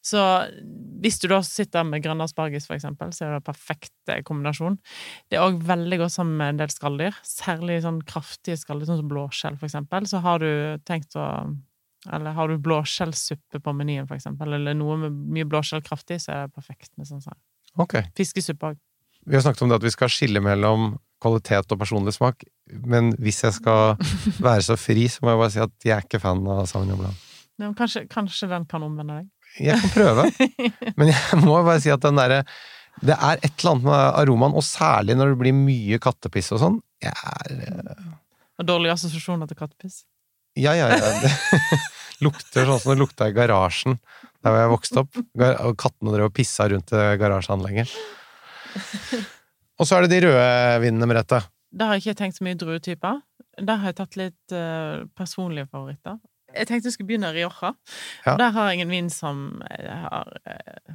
Så 0.04 0.20
hvis 1.02 1.20
du 1.22 1.28
da 1.30 1.38
sitter 1.46 1.86
med 1.86 2.02
grønn 2.04 2.22
asparges, 2.24 2.66
for 2.68 2.76
eksempel, 2.76 3.12
så 3.14 3.24
er 3.24 3.30
det 3.30 3.38
en 3.40 3.46
perfekt 3.46 4.10
eh, 4.12 4.22
kombinasjon. 4.26 4.78
Det 5.30 5.38
er 5.38 5.46
òg 5.46 5.60
veldig 5.66 6.00
godt 6.02 6.16
sammen 6.16 6.36
med 6.40 6.54
en 6.54 6.60
del 6.64 6.74
skalldyr, 6.74 7.16
særlig 7.26 7.78
sånn 7.84 8.02
kraftige 8.08 8.58
skalldyr, 8.60 8.90
sånn 8.90 9.00
som 9.04 9.12
blåskjell, 9.12 9.58
for 9.60 9.70
eksempel. 9.70 10.10
Så 10.10 10.20
har 10.26 10.42
du 10.42 10.50
tenkt 10.88 11.16
å 11.18 11.28
Eller 12.12 12.36
har 12.36 12.48
du 12.48 12.58
blåskjellsuppe 12.62 13.60
på 13.62 13.74
menyen, 13.74 14.06
for 14.06 14.18
eksempel, 14.18 14.52
eller 14.58 14.76
noe 14.78 14.98
med 15.00 15.14
mye 15.36 15.46
blåskjell 15.48 15.82
kraftig, 15.86 16.20
så 16.22 16.32
er 16.32 16.46
det 16.46 16.54
perfekt 16.54 16.92
med 16.96 17.08
sånn 17.08 17.24
sånn. 17.24 17.38
Okay. 17.82 18.06
Fiskesuppe 18.16 18.72
òg. 18.72 18.78
Vi 19.26 19.34
har 19.34 19.42
snakket 19.42 19.64
om 19.66 19.72
det 19.72 19.80
at 19.80 19.86
vi 19.86 19.94
skal 19.94 20.12
skille 20.12 20.42
mellom 20.44 20.92
kvalitet 21.22 21.72
og 21.74 21.80
personlig 21.80 22.14
smak, 22.14 22.44
men 22.86 23.10
hvis 23.22 23.42
jeg 23.46 23.56
skal 23.58 23.96
være 24.46 24.62
så 24.68 24.76
fri, 24.78 25.08
så 25.10 25.24
må 25.24 25.32
jeg 25.32 25.42
bare 25.42 25.54
si 25.54 25.62
at 25.64 25.88
jeg 25.88 25.96
er 25.96 26.06
ikke 26.06 26.22
fan 26.22 26.44
av 26.52 26.66
Sauvignon 26.70 27.00
Blanc. 27.00 27.24
Ja, 27.56 27.64
men 27.64 27.76
kanskje, 27.78 28.04
kanskje 28.12 28.50
den 28.52 28.66
kan 28.68 28.84
omvende 28.84 29.22
deg? 29.22 29.30
Jeg 29.64 29.80
kan 29.80 29.94
prøve, 29.94 30.26
men 31.00 31.10
jeg 31.10 31.40
må 31.42 31.56
bare 31.56 31.80
si 31.80 31.92
at 31.92 32.02
den 32.04 32.18
derre 32.20 32.42
Det 33.00 33.14
er 33.14 33.38
et 33.40 33.48
eller 33.48 33.70
annet 33.72 33.86
med 33.88 34.20
aromaen, 34.22 34.54
og 34.56 34.64
særlig 34.64 35.16
når 35.16 35.32
det 35.32 35.40
blir 35.40 35.56
mye 35.56 35.98
kattepiss 36.00 36.52
og 36.56 36.62
sånn. 36.62 36.78
Jeg 37.04 37.12
er 37.12 37.56
eh, 37.66 38.06
dårlige 38.64 38.94
assosiasjoner 38.96 39.48
til 39.50 39.58
kattepiss? 39.58 40.04
Ja, 40.56 40.72
ja, 40.76 40.88
ja. 40.92 41.12
Det 41.22 41.32
lukter 42.24 42.64
sånn 42.68 42.80
som 42.80 42.94
det 42.94 43.00
lukta 43.02 43.28
i 43.28 43.36
garasjen 43.36 43.98
der 44.46 44.52
hvor 44.52 44.62
jeg 44.62 44.72
vokste 44.72 45.02
opp. 45.02 45.18
Og 45.42 45.76
kattene 45.80 46.14
drev 46.14 46.30
og 46.30 46.36
pissa 46.36 46.68
rundt 46.70 46.92
det 46.94 47.04
garasjeanlegget. 47.20 47.92
Og 49.76 49.88
så 49.88 49.98
er 49.98 50.06
det 50.06 50.14
de 50.14 50.28
røde 50.28 50.80
vinene, 50.84 51.08
Merete. 51.10 51.42
Der 51.76 51.90
har 51.90 51.98
jeg 51.98 52.06
ikke 52.06 52.20
tenkt 52.22 52.38
så 52.38 52.46
mye 52.46 52.58
druetyper. 52.58 53.20
Der 53.56 53.80
har 53.80 53.90
jeg 53.90 53.98
tatt 53.98 54.18
litt 54.20 54.54
uh, 54.54 55.04
personlige 55.18 55.68
favoritter. 55.72 56.20
Jeg 56.54 56.68
tenkte 56.70 56.88
jeg 56.88 56.96
skulle 56.96 57.10
begynne 57.10 57.32
i 57.32 57.40
Rioja. 57.40 57.72
Ja. 58.24 58.36
Der 58.38 58.54
har 58.54 58.70
jeg 58.70 58.84
en 58.86 58.92
vin 58.92 59.10
som 59.12 59.60
har 59.66 60.30
eh, 60.48 60.94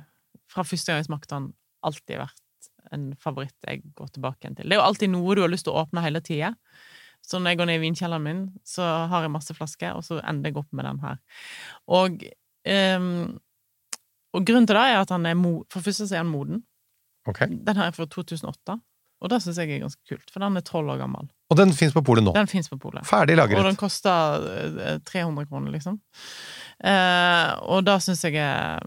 Fra 0.50 0.63
første 0.65 0.89
gang 0.89 1.02
jeg 1.04 1.10
smakte 1.10 1.36
den, 1.36 1.52
alltid 1.86 2.21
vært 2.21 2.39
en 2.95 3.12
favoritt 3.21 3.67
jeg 3.67 3.84
går 3.95 4.10
tilbake 4.15 4.41
igjen 4.41 4.58
til. 4.58 4.69
Det 4.71 4.76
er 4.76 4.82
jo 4.82 4.88
alltid 4.88 5.12
noe 5.13 5.36
du 5.38 5.43
har 5.43 5.52
lyst 5.52 5.67
til 5.67 5.76
å 5.76 5.84
åpne 5.84 6.04
hele 6.04 6.24
tida. 6.26 6.56
Så 7.22 7.40
når 7.40 7.54
jeg 7.54 7.62
går 7.62 7.70
ned 7.70 7.80
i 7.80 7.84
vinkjelleren 7.86 8.26
min, 8.26 8.42
så 8.68 8.86
har 9.12 9.26
jeg 9.26 9.34
masse 9.34 9.56
flasker, 9.56 9.96
og 9.96 10.04
så 10.04 10.20
ender 10.28 10.52
jeg 10.52 10.60
opp 10.62 10.70
med 10.76 10.88
den 10.88 11.02
her. 11.04 11.20
Og, 11.88 12.24
um, 12.98 13.10
og 14.36 14.48
grunnen 14.48 14.68
til 14.68 14.80
det 14.80 14.86
er 14.90 15.02
at 15.02 15.12
han 15.14 15.28
er 15.28 15.36
mo 15.40 15.62
For 15.70 15.80
det 15.80 15.90
første 15.90 16.08
så 16.08 16.18
er 16.18 16.24
han 16.24 16.32
moden. 16.32 16.64
Okay. 17.30 17.48
Den 17.52 17.78
her 17.78 17.92
er 17.92 17.96
fra 17.96 18.08
2008, 18.10 18.80
og 19.22 19.30
det 19.30 19.40
syns 19.44 19.60
jeg 19.62 19.70
er 19.70 19.84
ganske 19.84 20.02
kult, 20.10 20.32
for 20.34 20.42
den 20.42 20.58
er 20.58 20.66
tolv 20.66 20.90
år 20.90 20.98
gammel. 21.04 21.30
Og 21.54 21.60
den 21.60 21.74
fins 21.78 21.94
på 21.94 22.02
polet 22.02 22.26
nå. 22.26 22.34
Den 22.34 22.50
fins 22.50 22.72
på 22.72 22.80
polet. 22.82 23.06
Ferdig 23.06 23.38
Og 23.44 23.64
den 23.68 23.78
koster 23.78 24.48
eh, 24.82 25.00
300 25.06 25.46
kroner, 25.46 25.72
liksom. 25.76 26.00
Uh, 26.82 27.54
og 27.70 27.86
det 27.86 28.00
syns 28.02 28.24
jeg 28.26 28.40
er 28.42 28.80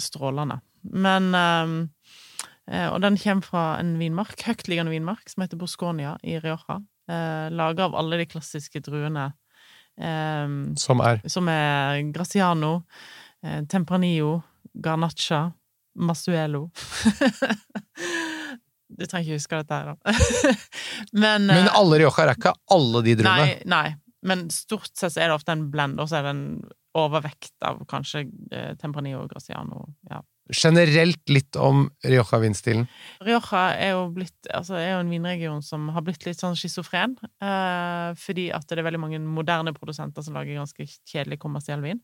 strålende. 0.00 0.58
Men 0.92 1.34
eh, 1.34 1.74
eh, 2.70 2.88
Og 2.92 3.00
den 3.02 3.18
kommer 3.20 3.46
fra 3.46 3.64
en 3.80 3.96
vinmark, 4.00 4.40
høytliggende 4.46 4.92
vinmark, 4.92 5.28
som 5.30 5.44
heter 5.44 5.60
Bosconia 5.60 6.16
i 6.22 6.38
Rioja. 6.38 6.80
Eh, 7.10 7.50
Laga 7.52 7.84
av 7.88 7.96
alle 8.00 8.16
de 8.22 8.26
klassiske 8.30 8.80
druene. 8.84 9.32
Eh, 10.00 10.48
Som 10.80 11.00
er 11.04 11.20
som 11.30 11.48
er 11.52 12.00
Graciano, 12.14 12.84
eh, 13.44 13.60
Tempranillo, 13.70 14.38
Garnaccia, 14.74 15.52
Masuelo 15.94 16.64
Du 18.94 19.04
trenger 19.06 19.26
ikke 19.28 19.38
huske 19.38 19.58
dette 19.60 19.74
her, 19.74 19.92
da. 19.94 20.14
Men, 21.22 21.46
Men 21.48 21.66
eh, 21.66 21.76
alle 21.78 21.98
Rioja 22.02 22.26
er 22.28 22.34
ikke 22.36 22.52
alle 22.74 23.02
de 23.06 23.14
druene. 23.18 23.46
Nei, 23.46 23.54
nei. 23.70 23.94
Men 24.24 24.46
stort 24.54 24.90
sett 24.96 25.12
så 25.14 25.20
er 25.24 25.30
det 25.32 25.36
ofte 25.38 25.54
en 25.54 25.66
blend, 25.72 25.98
og 26.00 26.08
så 26.10 26.20
er 26.20 26.28
det 26.28 26.32
en 26.34 26.44
overvekt 26.94 27.54
av 27.66 27.82
kanskje 27.90 28.26
eh, 28.54 28.72
Tempranillo 28.80 29.24
og 29.24 29.32
Graciano. 29.32 29.86
Ja. 30.10 30.20
Generelt 30.52 31.30
litt 31.32 31.56
om 31.56 31.86
Rioja-vinstilen. 32.04 32.84
Rioja 33.24 33.62
er 33.80 33.94
jo, 33.94 34.04
blitt, 34.14 34.36
altså 34.52 34.76
er 34.78 34.90
jo 34.92 35.00
en 35.02 35.12
vinregion 35.12 35.62
som 35.64 35.88
har 35.94 36.04
blitt 36.04 36.26
litt 36.28 36.40
sånn 36.40 36.56
schizofren, 36.58 37.16
eh, 37.42 38.10
fordi 38.20 38.50
at 38.54 38.68
det 38.68 38.82
er 38.82 38.88
veldig 38.90 39.02
mange 39.02 39.22
moderne 39.24 39.74
produsenter 39.76 40.26
som 40.26 40.36
lager 40.36 40.60
ganske 40.60 40.86
kjedelig 41.08 41.40
kommersiell 41.42 41.82
vin, 41.84 42.02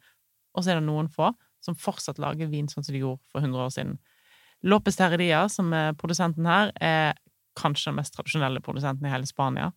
og 0.56 0.64
så 0.64 0.72
er 0.72 0.80
det 0.80 0.88
noen 0.88 1.10
få 1.12 1.30
som 1.62 1.76
fortsatt 1.76 2.18
lager 2.22 2.48
vin 2.50 2.70
sånn 2.70 2.86
som 2.86 2.96
de 2.96 3.02
gjorde 3.04 3.20
for 3.30 3.44
100 3.44 3.66
år 3.66 3.74
siden. 3.74 3.98
Lopez 4.64 4.96
Terredia, 4.96 5.44
som 5.48 5.72
er 5.76 5.94
produsenten 5.96 6.48
her, 6.48 6.72
er 6.80 7.14
kanskje 7.58 7.90
den 7.90 7.98
mest 7.98 8.14
tradisjonelle 8.16 8.60
produsenten 8.64 9.06
i 9.06 9.12
hele 9.12 9.26
Spania, 9.28 9.70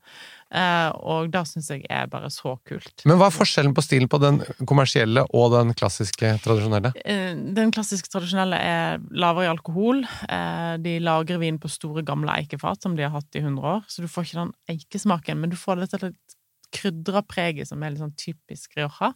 eh, 0.53 0.89
og 0.99 1.31
det 1.33 1.43
syns 1.49 1.69
jeg 1.73 1.85
er 1.89 2.09
bare 2.11 2.29
så 2.33 2.55
kult. 2.67 3.05
Men 3.09 3.17
hva 3.19 3.29
er 3.29 3.35
forskjellen 3.35 3.73
på 3.75 3.83
stilen 3.85 4.11
på 4.11 4.19
den 4.21 4.41
kommersielle 4.69 5.25
og 5.33 5.51
den 5.55 5.73
klassiske, 5.77 6.35
tradisjonelle? 6.43 6.93
Eh, 7.03 7.33
Den 7.33 7.71
klassiske 7.73 8.09
tradisjonelle 8.11 8.57
er 8.59 9.01
lavere 9.11 9.47
i 9.47 9.51
alkohol. 9.51 10.03
Eh, 10.29 10.77
De 10.83 10.99
lagrer 10.99 11.39
vin 11.41 11.59
på 11.59 11.69
store, 11.71 12.03
gamle 12.05 12.33
eikefat 12.33 12.81
som 12.83 12.95
de 12.95 13.03
har 13.05 13.13
hatt 13.13 13.35
i 13.35 13.41
100 13.41 13.61
år, 13.63 13.83
så 13.87 14.01
du 14.01 14.07
får 14.07 14.27
ikke 14.27 14.41
den 14.41 14.53
eikesmaken, 14.69 15.39
men 15.39 15.49
du 15.49 15.57
får 15.59 15.81
dette 15.81 16.01
litt 16.01 16.37
krydra 16.73 17.21
preget 17.29 17.69
som 17.69 17.83
er 17.83 17.93
litt 17.93 18.01
sånn 18.01 18.15
typisk 18.19 18.73
Rioja. 18.77 19.11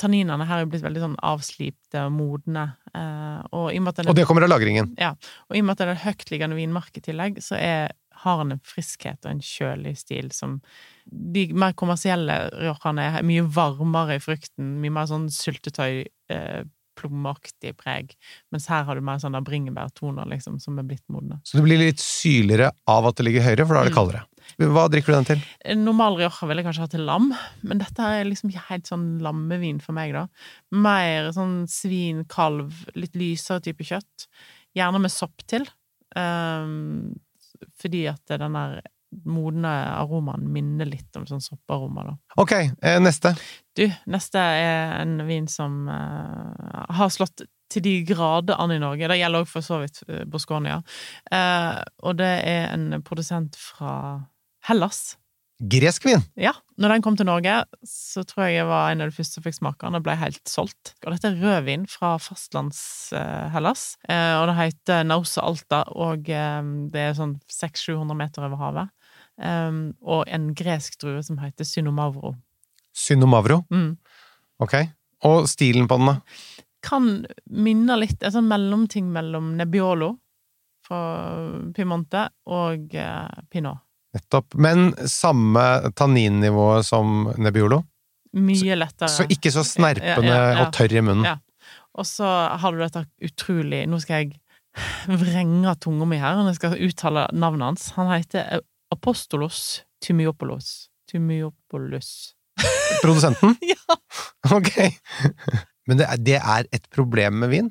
Tanninene 0.00 0.46
her 0.48 0.64
er 0.64 0.70
blitt 0.70 0.84
veldig 0.84 1.02
sånn 1.04 1.16
avslipte 1.26 2.04
og 2.06 2.12
modne. 2.16 2.66
eh, 2.94 3.40
Og 3.52 3.70
i 3.72 3.78
og 3.78 3.82
med 3.84 3.92
at 3.94 4.02
den 4.02 4.10
Og 4.12 4.16
det 4.18 4.26
kommer 4.28 4.42
av 4.46 4.50
lagringen. 4.52 4.94
ja, 4.98 5.12
og 5.48 5.56
i 5.56 5.60
og 5.60 5.66
med 5.66 5.72
at 5.76 5.78
det 5.78 5.88
er 5.88 5.92
et 5.96 6.06
høytliggende 6.08 6.56
vinmark 6.58 6.96
i 6.96 7.04
tillegg, 7.04 7.38
så 7.42 7.56
er, 7.58 7.92
har 8.24 8.42
den 8.42 8.52
en 8.52 8.60
friskhet 8.66 9.24
og 9.24 9.30
en 9.30 9.40
kjølig 9.40 9.96
stil 9.98 10.30
som 10.32 10.60
De 11.10 11.46
mer 11.52 11.72
kommersielle 11.72 12.34
riojaene 12.54 13.06
er 13.18 13.22
mye 13.26 13.42
varmere 13.42 14.18
i 14.18 14.20
frukten, 14.22 14.76
mye 14.80 14.92
mer 14.94 15.06
sånn 15.10 15.24
syltetøy, 15.32 16.04
eh, 16.30 16.62
plommeaktig 17.00 17.74
preg, 17.80 18.14
mens 18.52 18.68
her 18.70 18.84
har 18.86 18.98
du 18.98 19.04
mer 19.04 19.20
sånn 19.22 19.38
bringebærtoner, 19.46 20.28
liksom, 20.34 20.58
som 20.62 20.78
er 20.80 20.86
blitt 20.90 21.06
modne. 21.12 21.40
Så 21.48 21.58
det 21.58 21.64
blir 21.66 21.80
litt 21.80 22.02
syrligere 22.04 22.70
av 22.90 23.08
at 23.10 23.16
det 23.18 23.26
ligger 23.26 23.46
høyere, 23.48 23.66
for 23.66 23.74
da 23.78 23.80
er 23.82 23.90
det 23.90 23.94
Mm. 23.96 24.00
kaldere. 24.00 24.26
Hva 24.58 24.88
drikker 24.90 25.12
du 25.12 25.14
den 25.14 25.28
til? 25.28 25.42
En 25.64 25.84
normal 25.86 26.16
rioja 26.18 26.46
vil 26.48 26.58
jeg 26.58 26.66
kanskje 26.66 26.84
ha 26.84 26.90
til 26.90 27.04
lam, 27.06 27.28
men 27.62 27.78
dette 27.78 28.00
er 28.02 28.24
liksom 28.26 28.50
ikke 28.50 28.68
helt 28.68 28.88
sånn 28.90 29.20
lammevin 29.22 29.80
for 29.80 29.92
meg, 29.96 30.12
da. 30.16 30.26
Mer 30.72 31.30
sånn 31.36 31.68
svin, 31.70 32.24
kalv, 32.26 32.72
litt 32.98 33.14
lysere 33.14 33.62
type 33.62 33.86
kjøtt. 33.86 34.26
Gjerne 34.76 35.00
med 35.00 35.10
sopp 35.14 35.44
til. 35.46 35.66
Um, 36.16 37.20
fordi 37.78 38.08
at 38.10 38.24
den 38.26 38.56
der 38.58 38.80
modne 39.26 39.70
aromaen 39.96 40.46
minner 40.52 40.88
litt 40.88 41.16
om 41.18 41.26
sånn 41.28 41.42
sopparoma, 41.42 42.04
da. 42.10 42.16
Ok, 42.42 42.52
eh, 42.56 42.98
neste. 43.02 43.34
Du, 43.76 43.86
neste 44.10 44.38
er 44.38 45.00
en 45.00 45.18
vin 45.28 45.48
som 45.50 45.82
uh, 45.90 46.86
har 46.94 47.10
slått 47.14 47.44
til 47.70 47.84
de 47.84 47.94
grader 48.06 48.58
an 48.60 48.74
i 48.74 48.80
Norge. 48.82 49.08
Det 49.08 49.20
gjelder 49.20 49.44
òg 49.44 49.48
for 49.50 49.64
så 49.64 49.80
vidt 49.82 50.02
eh, 50.08 50.26
Bosconia. 50.28 50.80
Eh, 51.30 51.78
og 52.02 52.18
det 52.18 52.34
er 52.50 52.70
en 52.74 53.00
produsent 53.06 53.58
fra 53.58 53.94
Hellas. 54.66 55.14
Gresk 55.60 56.06
vin. 56.08 56.22
Ja, 56.40 56.54
når 56.80 56.94
den 56.94 57.02
kom 57.04 57.18
til 57.20 57.28
Norge, 57.28 57.58
så 57.84 58.22
tror 58.24 58.46
jeg 58.46 58.54
jeg 58.56 58.68
var 58.70 58.88
en 58.88 59.04
av 59.04 59.10
de 59.10 59.16
første 59.16 59.36
som 59.36 59.44
fikk 59.44 59.58
smake 59.58 59.84
den 59.84 59.98
og 59.98 60.06
ble 60.06 60.14
helt 60.16 60.40
solgt. 60.48 60.94
Og 61.04 61.12
dette 61.12 61.28
er 61.28 61.36
rødvin 61.36 61.84
fra 61.90 62.14
fastlands-Hellas, 62.16 63.82
og 64.08 64.44
det 64.48 64.54
heter 64.56 65.04
Nausa 65.04 65.44
Alta, 65.44 65.82
og 65.92 66.24
det 66.24 67.02
er 67.02 67.12
sånn 67.18 67.36
600-700 67.52 68.16
meter 68.22 68.48
over 68.48 68.62
havet. 68.62 68.94
Eh, 69.40 69.76
og 70.04 70.24
en 70.28 70.50
gresk 70.54 70.98
drue 71.02 71.22
som 71.26 71.40
heter 71.42 71.68
Synomavro. 71.68 72.34
Synomavro. 72.96 73.62
Mm. 73.72 73.94
Ok. 74.60 74.74
Og 75.28 75.46
stilen 75.48 75.88
på 75.88 75.98
den, 76.00 76.10
da? 76.10 76.64
Kan 76.80 77.10
minne 77.52 77.96
litt 78.00 78.22
En 78.24 78.32
sånn 78.32 78.46
mellomting 78.48 79.10
mellom 79.12 79.50
Nebbiolo 79.58 80.14
fra 80.86 81.00
Piemonte 81.76 82.24
og 82.50 82.94
eh, 82.96 83.42
Pinot. 83.52 83.82
Nettopp. 84.16 84.56
Men 84.58 84.90
samme 85.06 85.92
tanninnivå 85.94 86.82
som 86.82 87.28
Nebbiolo? 87.38 87.82
Mye 88.40 88.78
lettere. 88.78 89.10
Så 89.10 89.26
ikke 89.30 89.52
så 89.54 89.62
snerpende 89.66 90.30
Ja, 90.30 90.40
ja, 90.40 90.50
ja. 90.54 90.64
og 90.64 90.74
tørr 90.74 90.96
i 90.98 91.02
munnen. 91.04 91.26
Ja. 91.28 91.36
Og 91.98 92.06
så 92.06 92.26
har 92.62 92.72
du 92.74 92.78
dette 92.80 93.04
utrolig 93.26 93.82
Nå 93.90 93.98
skal 94.02 94.24
jeg 94.24 94.40
vrenge 95.22 95.74
tunga 95.82 96.06
mi 96.06 96.18
her, 96.22 96.38
når 96.38 96.52
jeg 96.52 96.60
skal 96.60 96.76
uttale 96.88 97.24
navnet 97.34 97.66
hans. 97.72 97.88
Han 97.96 98.10
heter 98.12 98.62
Apostolos 98.90 99.82
Tymiopolos. 100.02 100.88
Tymiopolos. 101.10 102.34
Produsenten? 103.04 103.56
Ja. 103.72 103.76
Ok. 104.56 104.70
Men 105.88 105.98
det 106.00 106.06
er, 106.08 106.16
det 106.26 106.38
er 106.40 106.66
et 106.74 106.86
problem 106.94 107.34
med 107.42 107.50
vin, 107.52 107.68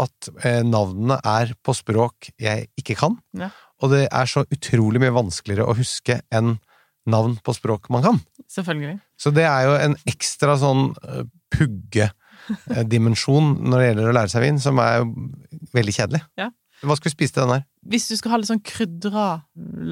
at 0.00 0.28
eh, 0.46 0.60
navnene 0.64 1.16
er 1.28 1.50
på 1.64 1.74
språk 1.76 2.30
jeg 2.40 2.68
ikke 2.80 2.94
kan, 3.00 3.16
Ja. 3.36 3.48
og 3.82 3.90
det 3.92 4.06
er 4.08 4.28
så 4.30 4.44
utrolig 4.54 5.00
mye 5.02 5.12
vanskeligere 5.12 5.66
å 5.68 5.74
huske 5.76 6.20
enn 6.32 6.54
navn 7.10 7.34
på 7.42 7.52
språk 7.56 7.88
man 7.92 8.04
kan. 8.06 8.20
Selvfølgelig. 8.52 9.00
Så 9.18 9.32
det 9.34 9.44
er 9.48 9.66
jo 9.66 9.74
en 9.88 9.96
ekstra 10.08 10.54
sånn 10.60 10.92
eh, 11.02 11.24
puggedimensjon 11.56 13.52
når 13.66 13.78
det 13.82 13.86
gjelder 13.90 14.10
å 14.10 14.16
lære 14.20 14.32
seg 14.32 14.44
vin, 14.46 14.60
som 14.62 14.78
er 14.82 15.00
jo 15.02 15.08
veldig 15.74 15.94
kjedelig. 15.98 16.22
Ja. 16.40 16.48
Hva 16.82 16.96
skal 16.98 17.10
vi 17.10 17.14
spise 17.14 17.36
til 17.36 17.44
den 17.44 17.54
her? 17.54 17.64
Hvis 17.92 18.08
du 18.10 18.16
skal 18.18 18.34
ha 18.34 18.38
litt 18.40 18.50
sånn 18.50 18.62
krydra 18.66 19.26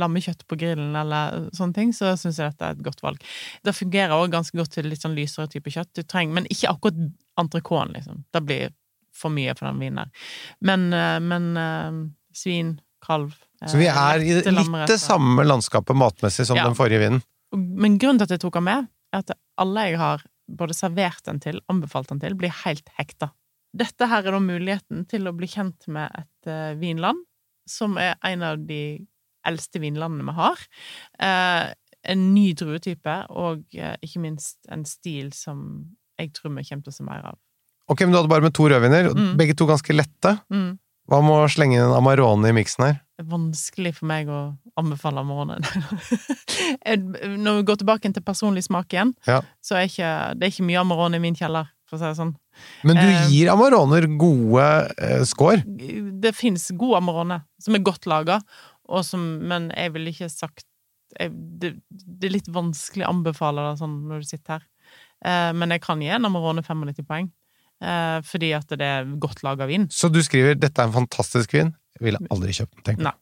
lammekjøtt 0.02 0.44
på 0.50 0.58
grillen, 0.58 0.92
eller 0.98 1.48
sånne 1.56 1.76
ting, 1.76 1.92
så 1.94 2.16
syns 2.18 2.40
jeg 2.40 2.52
dette 2.52 2.66
er 2.66 2.76
et 2.76 2.84
godt 2.86 3.02
valg. 3.04 3.22
Det 3.66 3.74
fungerer 3.76 4.14
også 4.16 4.32
ganske 4.34 4.58
godt 4.58 4.74
til 4.74 4.90
litt 4.90 5.04
sånn 5.04 5.14
lysere 5.18 5.50
type 5.52 5.70
kjøtt. 5.70 5.92
Du 5.94 6.02
trenger, 6.02 6.40
men 6.40 6.48
ikke 6.50 6.72
akkurat 6.72 6.98
entrecôten, 7.40 7.94
liksom. 7.94 8.24
Det 8.34 8.42
blir 8.46 8.74
for 9.14 9.34
mye 9.34 9.54
for 9.58 9.68
den 9.70 9.82
vinen 9.82 10.02
der. 10.02 10.26
Men, 10.66 10.88
eh, 10.96 11.18
men 11.22 11.50
eh, 11.56 12.00
svin, 12.36 12.78
kalv 13.04 13.34
Så 13.66 13.78
vi 13.80 13.88
eh, 13.88 13.96
er 13.96 14.24
i 14.24 14.34
litt 14.40 14.88
det 14.88 15.00
samme 15.00 15.44
landskapet 15.46 15.96
matmessig 15.96 16.46
som 16.48 16.56
Ja. 16.56 16.64
den 16.68 16.78
forrige 16.78 17.00
vinen. 17.00 17.22
Men 17.52 17.98
grunnen 17.98 18.18
til 18.18 18.28
at 18.28 18.36
jeg 18.36 18.40
tok 18.44 18.54
den 18.58 18.64
med, 18.68 18.88
er 19.12 19.24
at 19.24 19.32
alle 19.58 19.90
jeg 19.90 19.98
har 19.98 20.22
både 20.50 20.74
servert 20.74 21.22
den 21.26 21.40
til, 21.40 21.60
anbefalt 21.70 22.08
den 22.08 22.20
til, 22.20 22.34
blir 22.34 22.52
helt 22.64 22.88
hekta. 22.98 23.30
Dette 23.76 24.06
her 24.10 24.24
er 24.26 24.34
da 24.34 24.40
muligheten 24.42 25.04
til 25.10 25.28
å 25.30 25.34
bli 25.36 25.46
kjent 25.50 25.86
med 25.88 26.10
et 26.18 26.48
uh, 26.50 26.72
vinland, 26.80 27.20
som 27.70 27.94
er 28.02 28.16
en 28.26 28.42
av 28.42 28.58
de 28.66 29.06
eldste 29.46 29.78
vinlandene 29.80 30.26
vi 30.26 30.34
har. 30.40 30.64
Uh, 31.22 31.70
en 32.10 32.24
ny 32.34 32.50
druetype, 32.58 33.14
og 33.30 33.62
uh, 33.78 33.94
ikke 34.02 34.20
minst 34.24 34.58
en 34.72 34.82
stil 34.88 35.30
som 35.36 35.86
jeg 36.20 36.32
tror 36.36 36.52
vi 36.56 36.64
kommer 36.66 36.84
til 36.84 36.92
å 36.92 36.96
se 36.98 37.06
mer 37.06 37.24
av. 37.30 37.38
Ok, 37.90 38.02
men 38.04 38.12
du 38.14 38.18
hadde 38.20 38.30
bare 38.30 38.44
med 38.46 38.54
to 38.54 38.66
rødviner, 38.70 39.10
Mm. 39.14 39.36
begge 39.38 39.54
to 39.58 39.66
ganske 39.66 39.94
lette. 39.94 40.36
Mm. 40.52 40.78
Hva 41.10 41.18
med 41.26 41.32
å 41.42 41.48
slenge 41.50 41.78
en 41.82 41.94
Amarone 41.96 42.50
i 42.50 42.54
miksen 42.54 42.84
her? 42.86 42.98
Det 43.18 43.24
er 43.24 43.30
vanskelig 43.32 43.94
for 43.96 44.06
meg 44.06 44.28
å 44.30 44.40
anbefale 44.78 45.18
Amarone. 45.24 45.56
Når 46.86 47.56
vi 47.60 47.64
går 47.68 47.80
tilbake 47.80 48.12
til 48.14 48.22
personlig 48.24 48.64
smak 48.68 48.92
igjen, 48.94 49.14
Ja. 49.26 49.40
så 49.62 49.76
er 49.80 49.88
ikke, 49.88 50.10
det 50.38 50.46
er 50.46 50.52
ikke 50.54 50.66
mye 50.68 50.80
Amarone 50.80 51.16
i 51.18 51.24
min 51.24 51.34
kjeller, 51.34 51.66
for 51.90 51.98
å 51.98 52.00
si 52.00 52.06
det 52.06 52.16
sånn. 52.20 52.32
Men 52.86 52.96
du 53.00 53.06
Eh, 53.10 53.28
gir 53.32 53.50
Amaroner 53.52 54.06
gode 54.20 54.66
eh, 55.02 55.24
score. 55.28 55.60
Det 55.66 56.32
fins 56.38 56.68
gode 56.78 57.00
Amarone 57.02 57.40
som 57.60 57.74
er 57.76 57.82
godt 57.84 58.06
laga, 58.10 58.40
men 59.18 59.70
jeg 59.76 59.92
ville 59.94 60.10
ikke 60.14 60.30
sagt 60.30 60.64
jeg, 61.18 61.30
det, 61.34 61.72
det 61.90 62.28
er 62.28 62.36
litt 62.36 62.48
vanskelig 62.54 63.02
å 63.04 63.10
anbefale 63.10 63.64
det 63.72 63.78
sånn 63.82 63.96
når 64.08 64.22
du 64.22 64.26
sitter 64.30 64.56
her. 64.60 64.64
Eh, 65.26 65.52
men 65.58 65.70
jeg 65.74 65.82
kan 65.82 66.00
gi 66.00 66.08
en 66.14 66.24
Amarone 66.28 66.62
95 66.62 67.02
poeng, 67.08 67.30
eh, 67.82 68.20
fordi 68.22 68.52
at 68.54 68.68
det 68.78 68.86
er 68.86 69.04
godt 69.18 69.42
laga 69.42 69.66
vin. 69.66 69.88
Så 69.90 70.08
du 70.08 70.20
skriver 70.22 70.54
'dette 70.54 70.78
er 70.78 70.86
en 70.86 70.94
fantastisk 70.94 71.50
vin'. 71.58 71.74
Jeg 71.98 72.04
ville 72.06 72.22
aldri 72.30 72.52
kjøpt 72.54 72.76
den, 72.78 72.84
tenk. 72.84 72.98
Nei. 73.02 73.12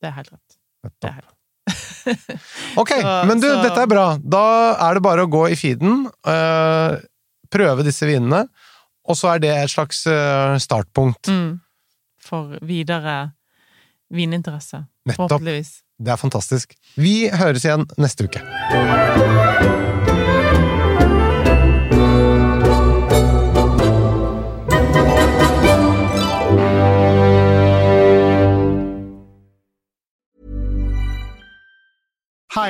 Det 0.00 0.08
er 0.08 0.16
helt 0.16 0.32
rett. 0.32 0.56
Det 1.02 1.10
er 1.10 1.12
helt 1.18 1.28
rett. 1.28 1.34
Ok, 2.78 2.88
Så- 3.02 3.26
men 3.28 3.40
du, 3.40 3.46
så- 3.46 3.62
dette 3.62 3.82
er 3.84 3.86
bra. 3.90 4.06
Da 4.18 4.42
er 4.88 4.94
det 4.94 5.02
bare 5.04 5.26
å 5.26 5.30
gå 5.30 5.44
i 5.52 5.54
feeden, 5.58 6.06
eh, 6.26 6.96
prøve 7.52 7.86
disse 7.86 8.08
vinene, 8.08 8.44
og 9.08 9.16
så 9.16 9.34
er 9.34 9.42
det 9.44 9.54
et 9.54 9.72
slags 9.72 10.04
eh, 10.10 10.58
startpunkt. 10.60 11.30
Mm. 11.32 11.58
For 12.28 12.58
videre 12.66 13.18
vininteresse. 14.12 14.84
Nettopp. 15.08 15.28
Forhåpentligvis. 15.28 15.78
Det 15.98 16.14
er 16.14 16.20
fantastisk. 16.20 16.76
Vi 17.00 17.16
høres 17.32 17.66
igjen 17.66 17.88
neste 17.98 18.28
uke. 18.28 19.37